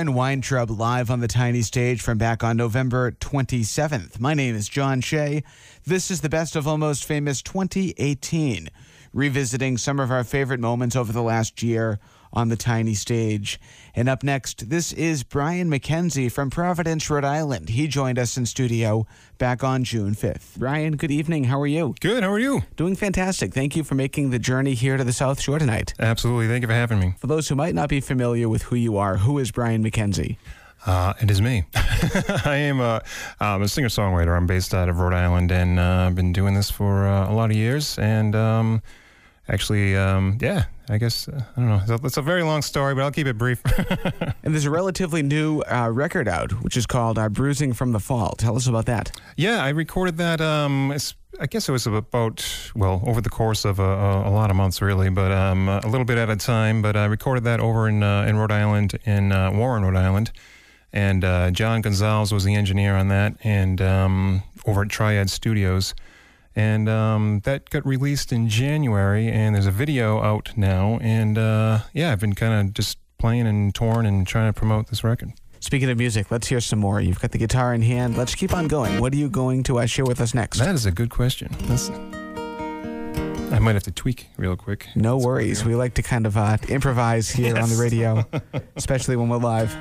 [0.03, 4.19] Lauren Weintraub live on the tiny stage from back on November 27th.
[4.19, 5.43] My name is John Shea.
[5.85, 8.67] This is the best of Almost Famous 2018,
[9.13, 12.01] revisiting some of our favorite moments over the last year
[12.33, 13.59] on the tiny stage.
[13.95, 17.69] And up next, this is Brian McKenzie from Providence, Rhode Island.
[17.69, 19.05] He joined us in studio
[19.37, 20.57] back on June 5th.
[20.57, 21.45] Brian, good evening.
[21.45, 21.93] How are you?
[22.01, 22.23] Good.
[22.23, 22.63] How are you?
[22.75, 23.53] Doing fantastic.
[23.53, 25.93] Thank you for making the journey here to the South Shore tonight.
[25.99, 26.47] Absolutely.
[26.47, 27.13] Thank you for having me.
[27.19, 30.37] For those who might not be familiar with who you are, who is Brian McKenzie?
[30.85, 31.63] Uh, it is me.
[32.45, 33.01] I am a,
[33.39, 34.35] um, a singer songwriter.
[34.35, 37.33] I'm based out of Rhode Island and uh, I've been doing this for uh, a
[37.33, 37.97] lot of years.
[37.99, 38.81] And um,
[39.47, 41.79] actually, um, yeah, I guess, uh, I don't know.
[41.81, 43.61] It's a, it's a very long story, but I'll keep it brief.
[44.45, 47.99] And there's a relatively new uh, record out, which is called uh, Bruising from the
[47.99, 48.35] Fall.
[48.37, 49.17] Tell us about that.
[49.37, 50.41] Yeah, I recorded that.
[50.41, 50.91] Um,
[51.39, 52.45] I guess it was about
[52.75, 55.87] well over the course of a, a, a lot of months, really, but um, a
[55.87, 56.81] little bit at a time.
[56.81, 60.31] But I recorded that over in uh, in Rhode Island, in uh, Warren, Rhode Island,
[60.91, 65.95] and uh, John Gonzalez was the engineer on that, and um, over at Triad Studios.
[66.55, 70.99] And um, that got released in January, and there's a video out now.
[71.01, 74.87] And uh, yeah, I've been kind of just playing and touring and trying to promote
[74.87, 75.33] this record.
[75.59, 76.99] Speaking of music, let's hear some more.
[76.99, 78.17] You've got the guitar in hand.
[78.17, 78.99] Let's keep on going.
[78.99, 80.59] What are you going to uh, share with us next?
[80.59, 81.55] That is a good question.
[81.61, 84.89] That's, I might have to tweak real quick.
[84.93, 85.63] No worries.
[85.63, 88.25] We like to kind of uh, improvise here on the radio,
[88.75, 89.73] especially when we're live.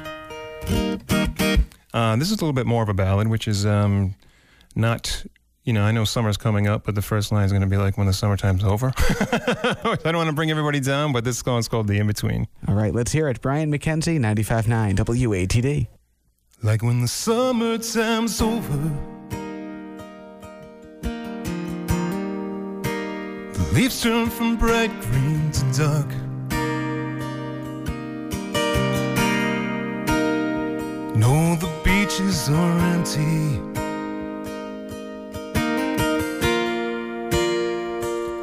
[1.92, 4.14] Uh, this is a little bit more of a ballad, which is um,
[4.76, 5.24] not,
[5.64, 7.76] you know, I know summer's coming up, but the first line is going to be
[7.76, 8.92] like when the summertime's over.
[8.98, 12.48] I don't want to bring everybody down, but this song's called The In Between.
[12.66, 13.40] All right, let's hear it.
[13.40, 15.86] Brian McKenzie, 95.9 WATD.
[16.64, 18.76] Like when the summertime's over,
[23.52, 26.08] the leaves turn from bright green to dark.
[31.16, 33.71] No, the beaches are empty.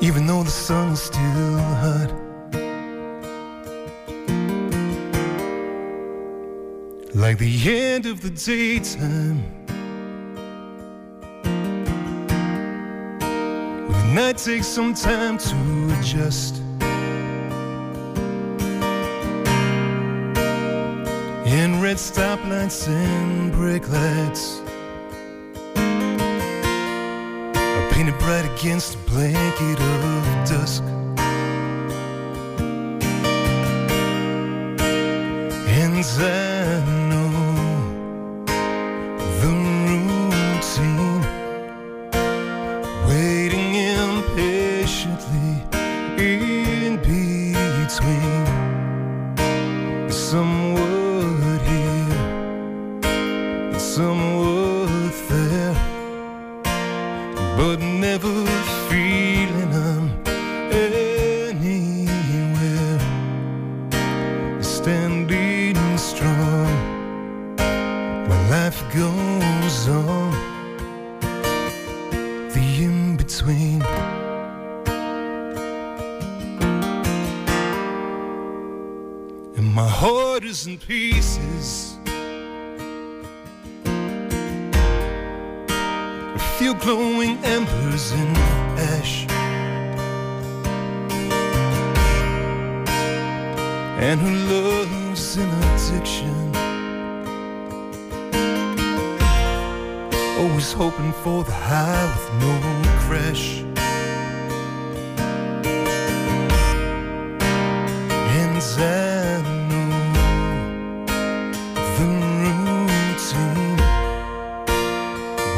[0.01, 2.09] Even though the sun's still hot.
[7.13, 9.43] Like the end of the daytime.
[13.89, 15.55] When the night takes some time to
[15.99, 16.61] adjust.
[21.45, 24.61] In red stoplights and brake lights.
[27.99, 30.84] Painted bright against a blanket of dusk.
[35.67, 35.97] And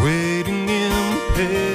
[0.03, 1.70] waiting impatiently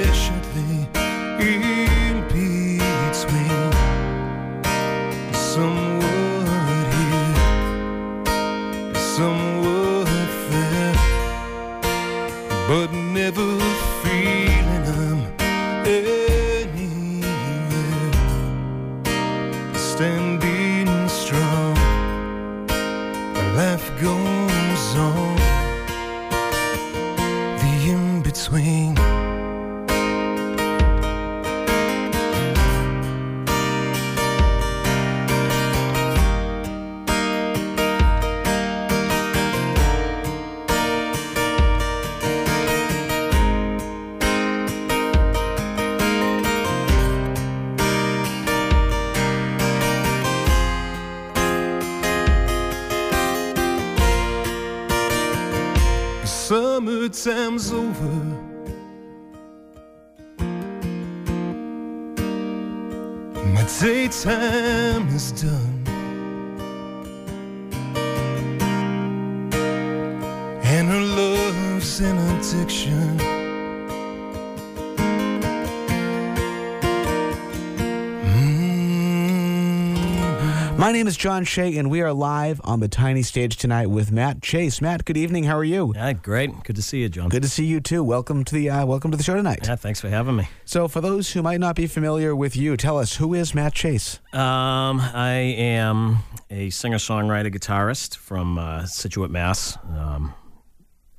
[80.97, 84.41] name is John Shea, and we are live on the tiny stage tonight with Matt
[84.41, 84.81] Chase.
[84.81, 85.43] Matt, good evening.
[85.43, 85.93] How are you?
[85.93, 86.49] Yeah, great.
[86.63, 87.29] Good to see you, John.
[87.29, 88.03] Good to see you too.
[88.03, 89.59] Welcome to the uh, welcome to the show tonight.
[89.61, 90.49] Yeah, thanks for having me.
[90.65, 93.75] So, for those who might not be familiar with you, tell us who is Matt
[93.75, 94.19] Chase?
[94.33, 96.17] Um, I am
[96.49, 99.77] a singer-songwriter, guitarist from uh, Scituate, Mass.
[99.95, 100.33] Um,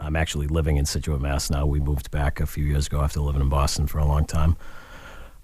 [0.01, 1.67] I'm actually living in Scituate, Mass now.
[1.67, 4.57] We moved back a few years ago after living in Boston for a long time.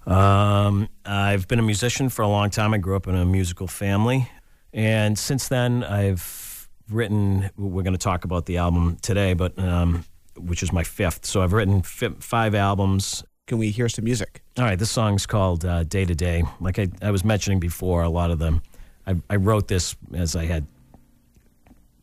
[0.05, 2.73] Um, I've been a musician for a long time.
[2.73, 4.29] I grew up in a musical family.
[4.73, 10.05] And since then, I've written, we're going to talk about the album today, but um,
[10.37, 11.25] which is my fifth.
[11.25, 13.23] So I've written fi- five albums.
[13.47, 14.43] Can we hear some music?
[14.57, 16.43] All right, this song's called uh, Day to Day.
[16.59, 18.61] Like I, I was mentioning before, a lot of them,
[19.07, 20.65] I, I wrote this as I had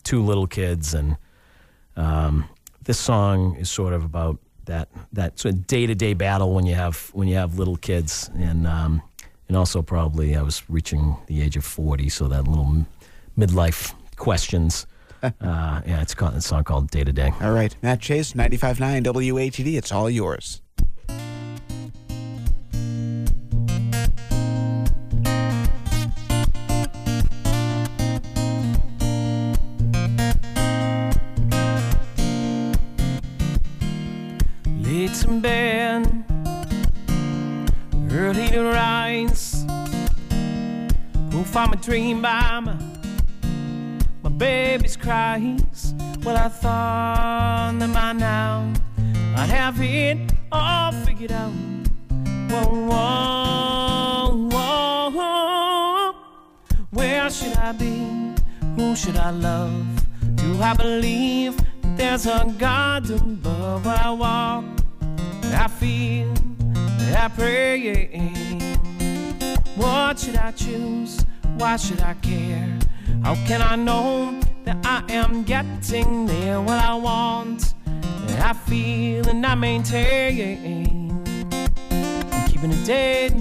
[0.05, 1.17] two little kids, and
[1.97, 2.49] um,
[2.85, 6.67] this song is sort of about that that sort of day to day battle when
[6.67, 9.03] you have when you have little kids, and um,
[9.49, 12.87] and also probably I was reaching the age of forty, so that little
[13.39, 14.87] midlife questions.
[15.23, 17.33] uh, yeah, it's called, it's a song called Day to Day.
[17.41, 19.77] All right, Matt Chase, 95.9 WATD.
[19.77, 20.62] It's all yours.
[35.41, 36.25] Bed,
[38.11, 39.65] early to rise.
[41.31, 42.77] Who found my dream by my,
[44.23, 45.95] my baby's cries?
[46.23, 48.73] Well, I thought that by now
[49.37, 51.53] I'd have it all figured out.
[52.51, 52.89] Whoa,
[54.51, 56.15] whoa, whoa.
[56.91, 58.35] Where should I be?
[58.77, 59.87] Who should I love?
[60.37, 61.59] Do I believe
[61.97, 64.82] there's a God above I walk?
[65.55, 66.33] I feel,
[66.75, 67.79] that I pray.
[69.77, 71.25] What should I choose?
[71.59, 72.79] Why should I care?
[73.23, 76.61] How can I know that I am getting there?
[76.61, 77.75] What I want,
[78.39, 81.11] I feel, and I maintain.
[82.31, 83.37] I'm keeping it day to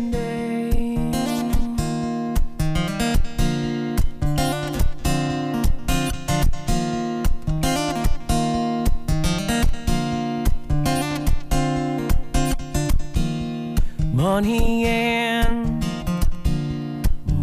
[14.41, 15.80] Money in,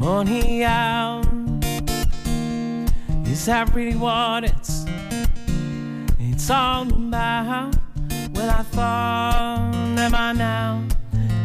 [0.01, 1.25] money out.
[3.25, 4.85] Is that really what it's
[6.19, 7.77] it's all about?
[8.35, 10.85] Well, I thought that by now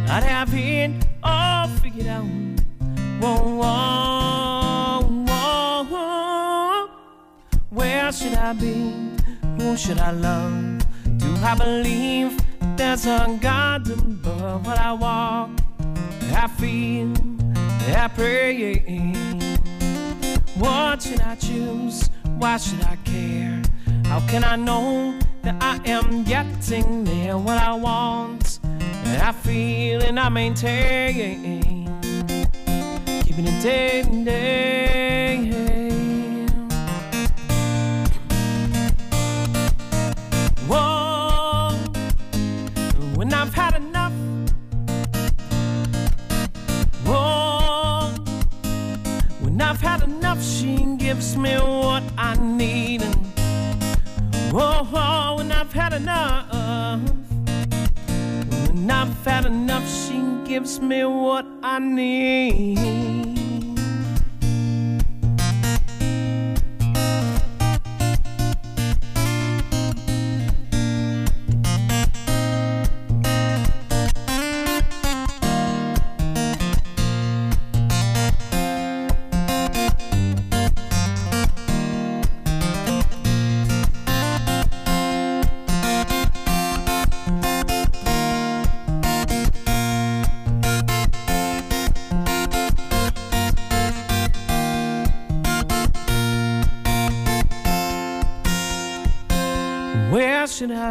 [0.10, 2.26] I'd have it all figured out.
[3.22, 6.90] Whoa, whoa, whoa, whoa.
[7.70, 8.92] Where should I be?
[9.60, 10.84] Who should I love?
[11.20, 12.43] Do I believe
[12.84, 15.52] there's a God above what I walk?
[16.34, 17.14] I feel,
[17.96, 18.74] I pray.
[20.58, 22.10] What should I choose?
[22.38, 23.62] Why should I care?
[24.06, 27.38] How can I know that I am getting there?
[27.38, 28.60] What I want,
[29.30, 31.88] I feel, and I maintain.
[33.24, 35.63] Keeping it day to day.
[50.42, 53.02] She gives me what I need.
[53.02, 53.16] And
[54.52, 56.50] whoa, whoa, when I've had enough.
[58.68, 63.33] When I've had enough, she gives me what I need.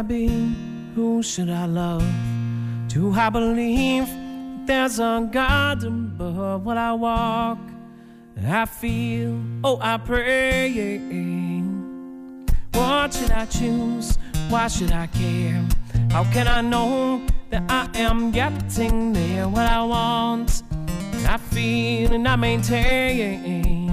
[0.03, 0.27] Be?
[0.95, 2.05] Who should I love?
[2.87, 4.07] Do I believe
[4.65, 7.59] there's a God above what I walk?
[8.45, 11.61] I feel, oh, I pray.
[12.73, 14.17] What should I choose?
[14.53, 15.65] why should I care?
[16.11, 19.47] How can I know that I am getting there?
[19.49, 20.61] What I want,
[21.27, 23.87] I feel and I maintain.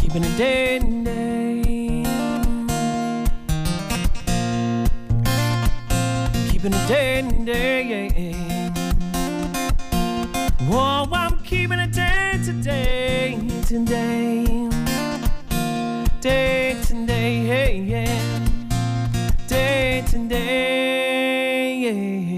[0.00, 1.27] Keeping it day and day.
[6.58, 8.72] Keeping it day and day.
[10.62, 14.68] Oh, I'm keeping it day today, today,
[16.20, 18.40] day today, yeah,
[19.46, 21.76] day to day.
[21.76, 22.37] Yeah.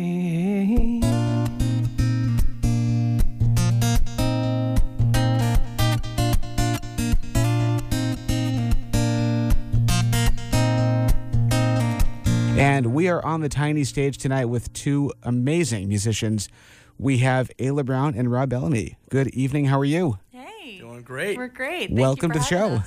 [13.01, 16.51] We are on the tiny stage tonight with two amazing musicians.
[16.98, 18.98] We have Ayla Brown and Rob Bellamy.
[19.09, 19.64] Good evening.
[19.64, 20.18] How are you?
[20.31, 20.81] Hey.
[20.81, 21.39] Doing great.
[21.39, 21.89] We're great.
[21.89, 22.82] Thank Welcome you to the show.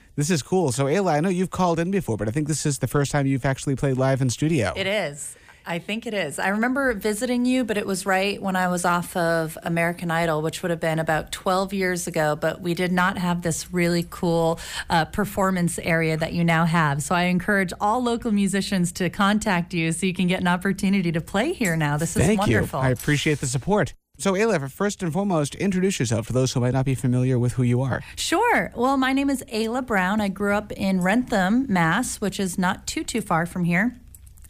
[0.14, 0.70] this is cool.
[0.70, 3.10] So, Ayla, I know you've called in before, but I think this is the first
[3.10, 4.72] time you've actually played live in studio.
[4.76, 5.34] It is.
[5.66, 6.38] I think it is.
[6.38, 10.42] I remember visiting you, but it was right when I was off of American Idol,
[10.42, 12.36] which would have been about 12 years ago.
[12.36, 14.60] But we did not have this really cool
[14.90, 17.02] uh, performance area that you now have.
[17.02, 21.12] So I encourage all local musicians to contact you so you can get an opportunity
[21.12, 21.96] to play here now.
[21.96, 22.80] This is Thank wonderful.
[22.80, 22.86] you.
[22.86, 23.94] I appreciate the support.
[24.16, 27.54] So, Ayla, first and foremost, introduce yourself for those who might not be familiar with
[27.54, 28.00] who you are.
[28.14, 28.70] Sure.
[28.76, 30.20] Well, my name is Ayla Brown.
[30.20, 33.96] I grew up in Wrentham, Mass, which is not too, too far from here.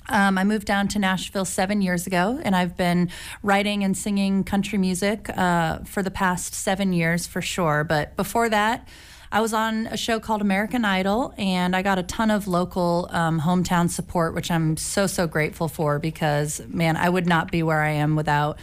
[0.08, 3.10] Um, I moved down to Nashville seven years ago, and I've been
[3.42, 7.84] writing and singing country music uh, for the past seven years for sure.
[7.84, 8.86] But before that,
[9.32, 13.08] I was on a show called American Idol, and I got a ton of local
[13.10, 17.62] um, hometown support, which I'm so, so grateful for because, man, I would not be
[17.62, 18.58] where I am without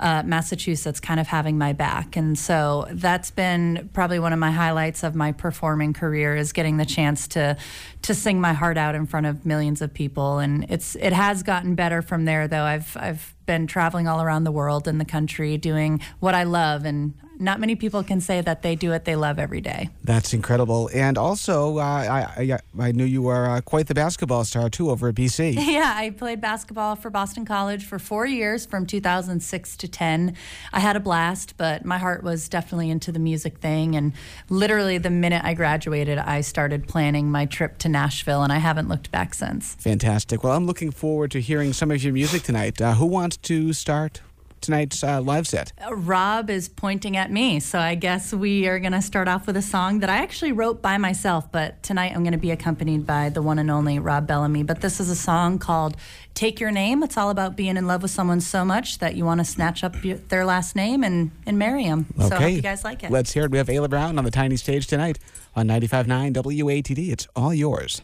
[0.00, 2.16] uh, Massachusetts kind of having my back.
[2.16, 6.78] And so that's been probably one of my highlights of my performing career is getting
[6.78, 7.56] the chance to
[8.02, 10.38] to sing my heart out in front of millions of people.
[10.38, 12.64] And it's it has gotten better from there though.
[12.64, 16.84] I've I've been traveling all around the world and the country doing what I love
[16.84, 19.88] and not many people can say that they do what they love every day.
[20.04, 20.90] That's incredible.
[20.92, 24.90] And also, uh, I, I I knew you were uh, quite the basketball star too
[24.90, 25.56] over at BC.
[25.70, 30.36] Yeah, I played basketball for Boston College for four years from 2006 to 10.
[30.72, 33.94] I had a blast, but my heart was definitely into the music thing.
[33.94, 34.12] And
[34.48, 38.88] literally, the minute I graduated, I started planning my trip to Nashville, and I haven't
[38.88, 39.74] looked back since.
[39.76, 40.42] Fantastic.
[40.42, 42.80] Well, I'm looking forward to hearing some of your music tonight.
[42.80, 44.20] Uh, who wants to start
[44.60, 45.72] tonight's uh, live set?
[45.90, 49.56] Rob is pointing at me, so I guess we are going to start off with
[49.56, 53.06] a song that I actually wrote by myself, but tonight I'm going to be accompanied
[53.06, 54.62] by the one and only Rob Bellamy.
[54.62, 55.96] But this is a song called
[56.34, 57.02] Take Your Name.
[57.02, 59.82] It's all about being in love with someone so much that you want to snatch
[59.84, 62.06] up your, their last name and, and marry them.
[62.18, 63.10] So I hope you guys like it.
[63.10, 63.50] Let's hear it.
[63.50, 65.18] We have Ayla Brown on the tiny stage tonight
[65.56, 67.10] on 95.9 WATD.
[67.10, 68.02] It's all yours.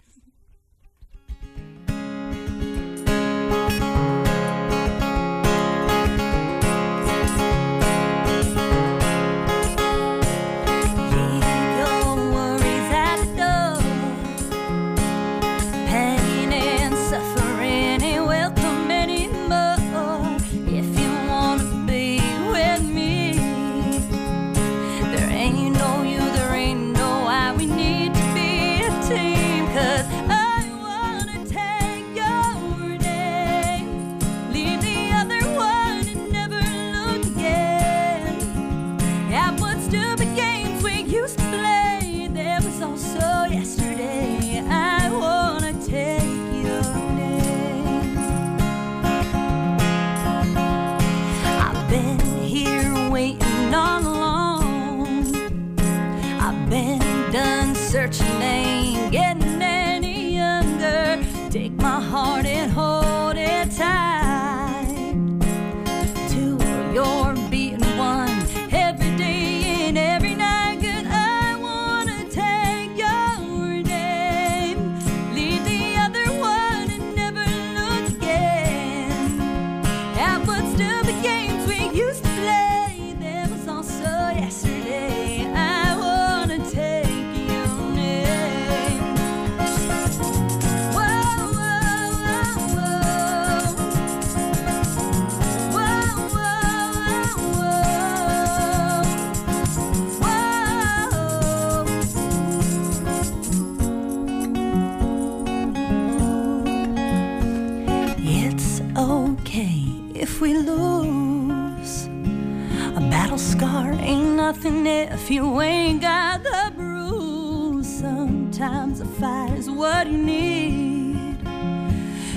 [114.47, 117.89] Nothing if you ain't got the bruise.
[117.99, 121.45] Sometimes a fight is what you need.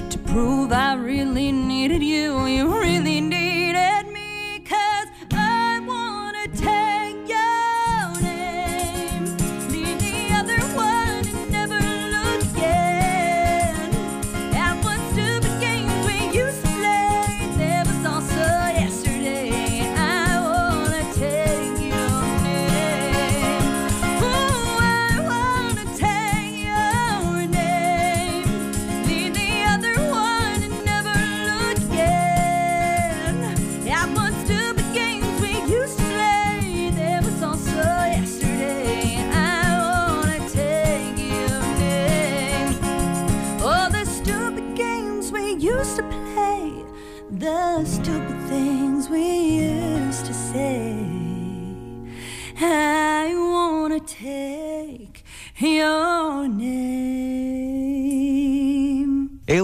[0.09, 2.47] To prove I really needed you.
[2.47, 3.18] You really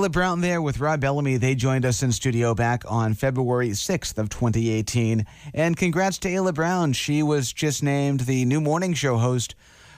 [0.06, 1.38] Ayla Brown there with Rob Bellamy.
[1.38, 5.26] They joined us in studio back on February 6th of 2018.
[5.52, 6.94] And congrats to Ayla Brown.
[6.94, 9.56] She was just named the new morning show host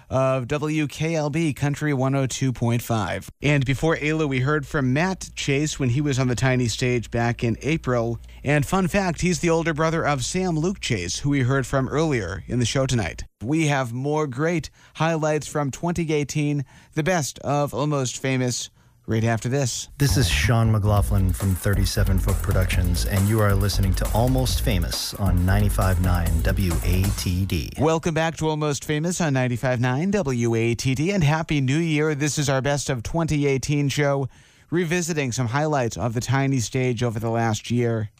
[0.09, 3.27] of WKLB Country 102.5.
[3.41, 7.11] And before Ayla, we heard from Matt Chase when he was on the tiny stage
[7.11, 8.17] back in April.
[8.45, 11.89] And fun fact, he's the older brother of Sam Luke Chase, who we heard from
[11.89, 13.25] earlier in the show tonight.
[13.43, 16.63] We have more great highlights from 2018,
[16.93, 18.69] the best of Almost Famous,
[19.07, 19.87] right after this.
[19.97, 25.13] This is Sean McLaughlin from 37 Foot Productions, and you are listening to Almost Famous
[25.13, 27.79] on 95.9 WATD.
[27.79, 32.13] Welcome back to Almost Famous on 95.9 WATD and Happy New Year.
[32.15, 34.27] This is our Best of 2018 show,
[34.69, 38.11] revisiting some highlights of the tiny stage over the last year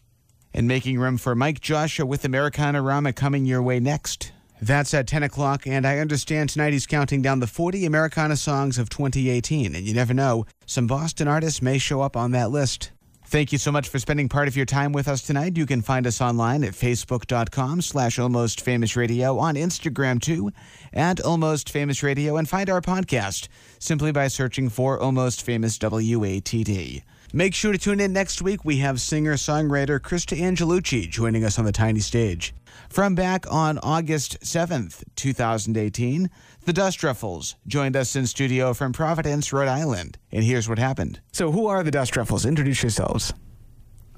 [0.53, 4.31] and making room for Mike Joshua with Americana Rama coming your way next.
[4.62, 8.78] That's at 10 o'clock, and I understand tonight he's counting down the 40 Americana songs
[8.78, 12.92] of 2018, and you never know, some Boston artists may show up on that list.
[13.30, 15.58] Thank you so much for spending part of your time with us tonight.
[15.58, 20.52] You can find us online at facebook.com slash almost famous radio, on Instagram too,
[20.94, 27.04] at almost famous radio, and find our podcast simply by searching for almost famous WATD.
[27.34, 28.64] Make sure to tune in next week.
[28.64, 32.54] We have singer songwriter Krista Angelucci joining us on the tiny stage.
[32.89, 36.30] From back on August 7th, 2018,
[36.65, 40.18] the Dust Ruffles joined us in studio from Providence, Rhode Island.
[40.31, 41.19] And here's what happened.
[41.31, 42.45] So, who are the Dust Ruffles?
[42.45, 43.34] Introduce yourselves.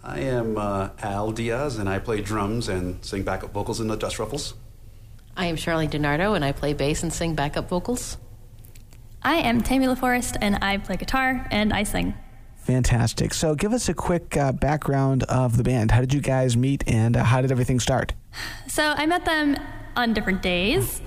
[0.04, 3.98] I am uh, Al Diaz, and I play drums and sing backup vocals in the
[3.98, 4.54] Dust Ruffles.
[5.36, 8.18] I am Charlie DiNardo, and I play bass and sing backup vocals.
[9.22, 12.14] I am Tammy LaForest, and I play guitar and I sing.
[12.70, 13.34] Fantastic.
[13.34, 15.90] So, give us a quick uh, background of the band.
[15.90, 18.14] How did you guys meet, and uh, how did everything start?
[18.68, 19.58] So I met them
[19.96, 21.02] on different days.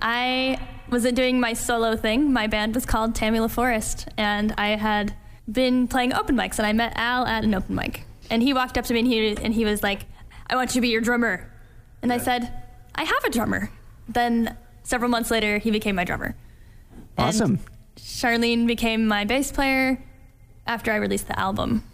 [0.00, 0.56] I
[0.88, 2.32] wasn't doing my solo thing.
[2.32, 5.16] My band was called Tammy LaForest, and I had
[5.50, 8.04] been playing open mics, and I met Al at an open mic.
[8.30, 10.02] And he walked up to me and he, and he was like,
[10.46, 11.52] I want you to be your drummer.
[12.02, 12.52] And I said,
[12.94, 13.68] I have a drummer.
[14.08, 16.36] Then several months later, he became my drummer.
[17.18, 17.58] Awesome.
[17.96, 20.00] Charlene became my bass player
[20.66, 21.84] after I released the album.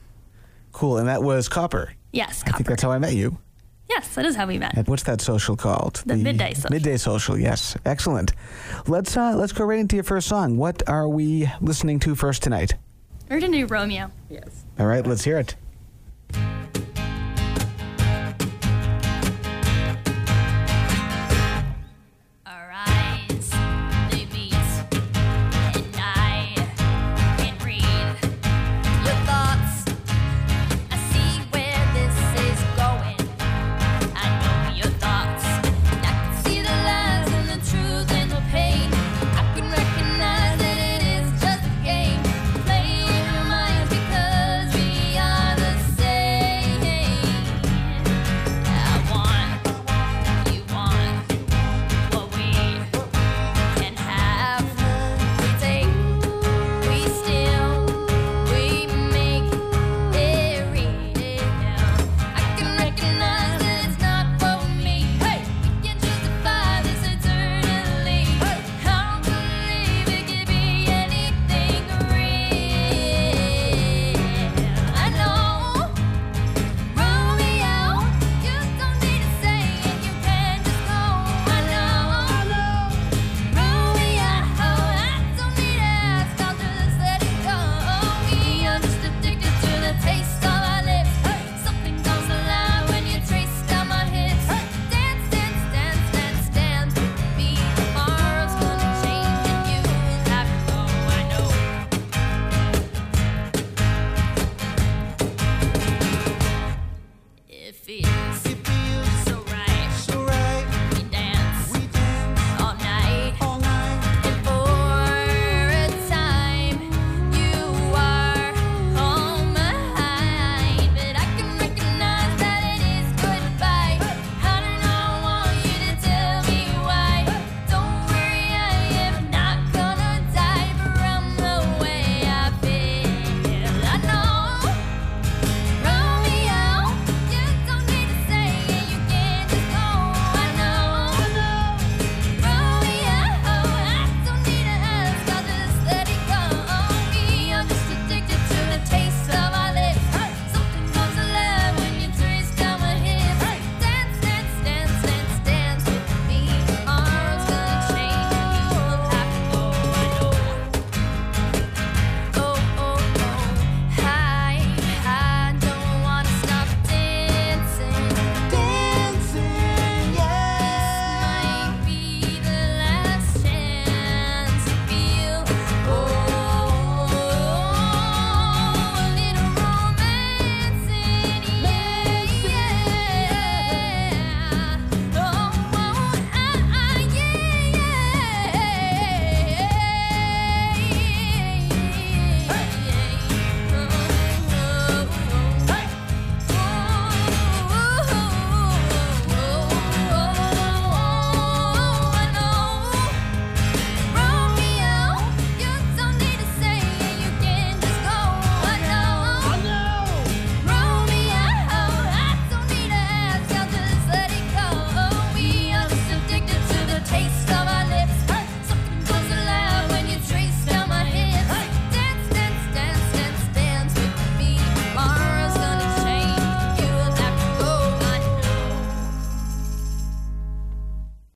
[0.72, 0.98] Cool.
[0.98, 1.94] And that was Copper.
[2.12, 3.38] Yes, I think that's how I met you.
[3.88, 4.76] Yes, that is how we met.
[4.76, 6.02] And what's that social called?
[6.06, 6.70] The Midday Social.
[6.70, 7.36] Midday social.
[7.38, 8.32] Yes, excellent.
[8.86, 10.56] Let's uh, let's go right into your first song.
[10.56, 12.74] What are we listening to first tonight?
[13.28, 14.10] We're gonna do Romeo.
[14.28, 14.64] Yes.
[14.78, 15.56] All right, let's hear it.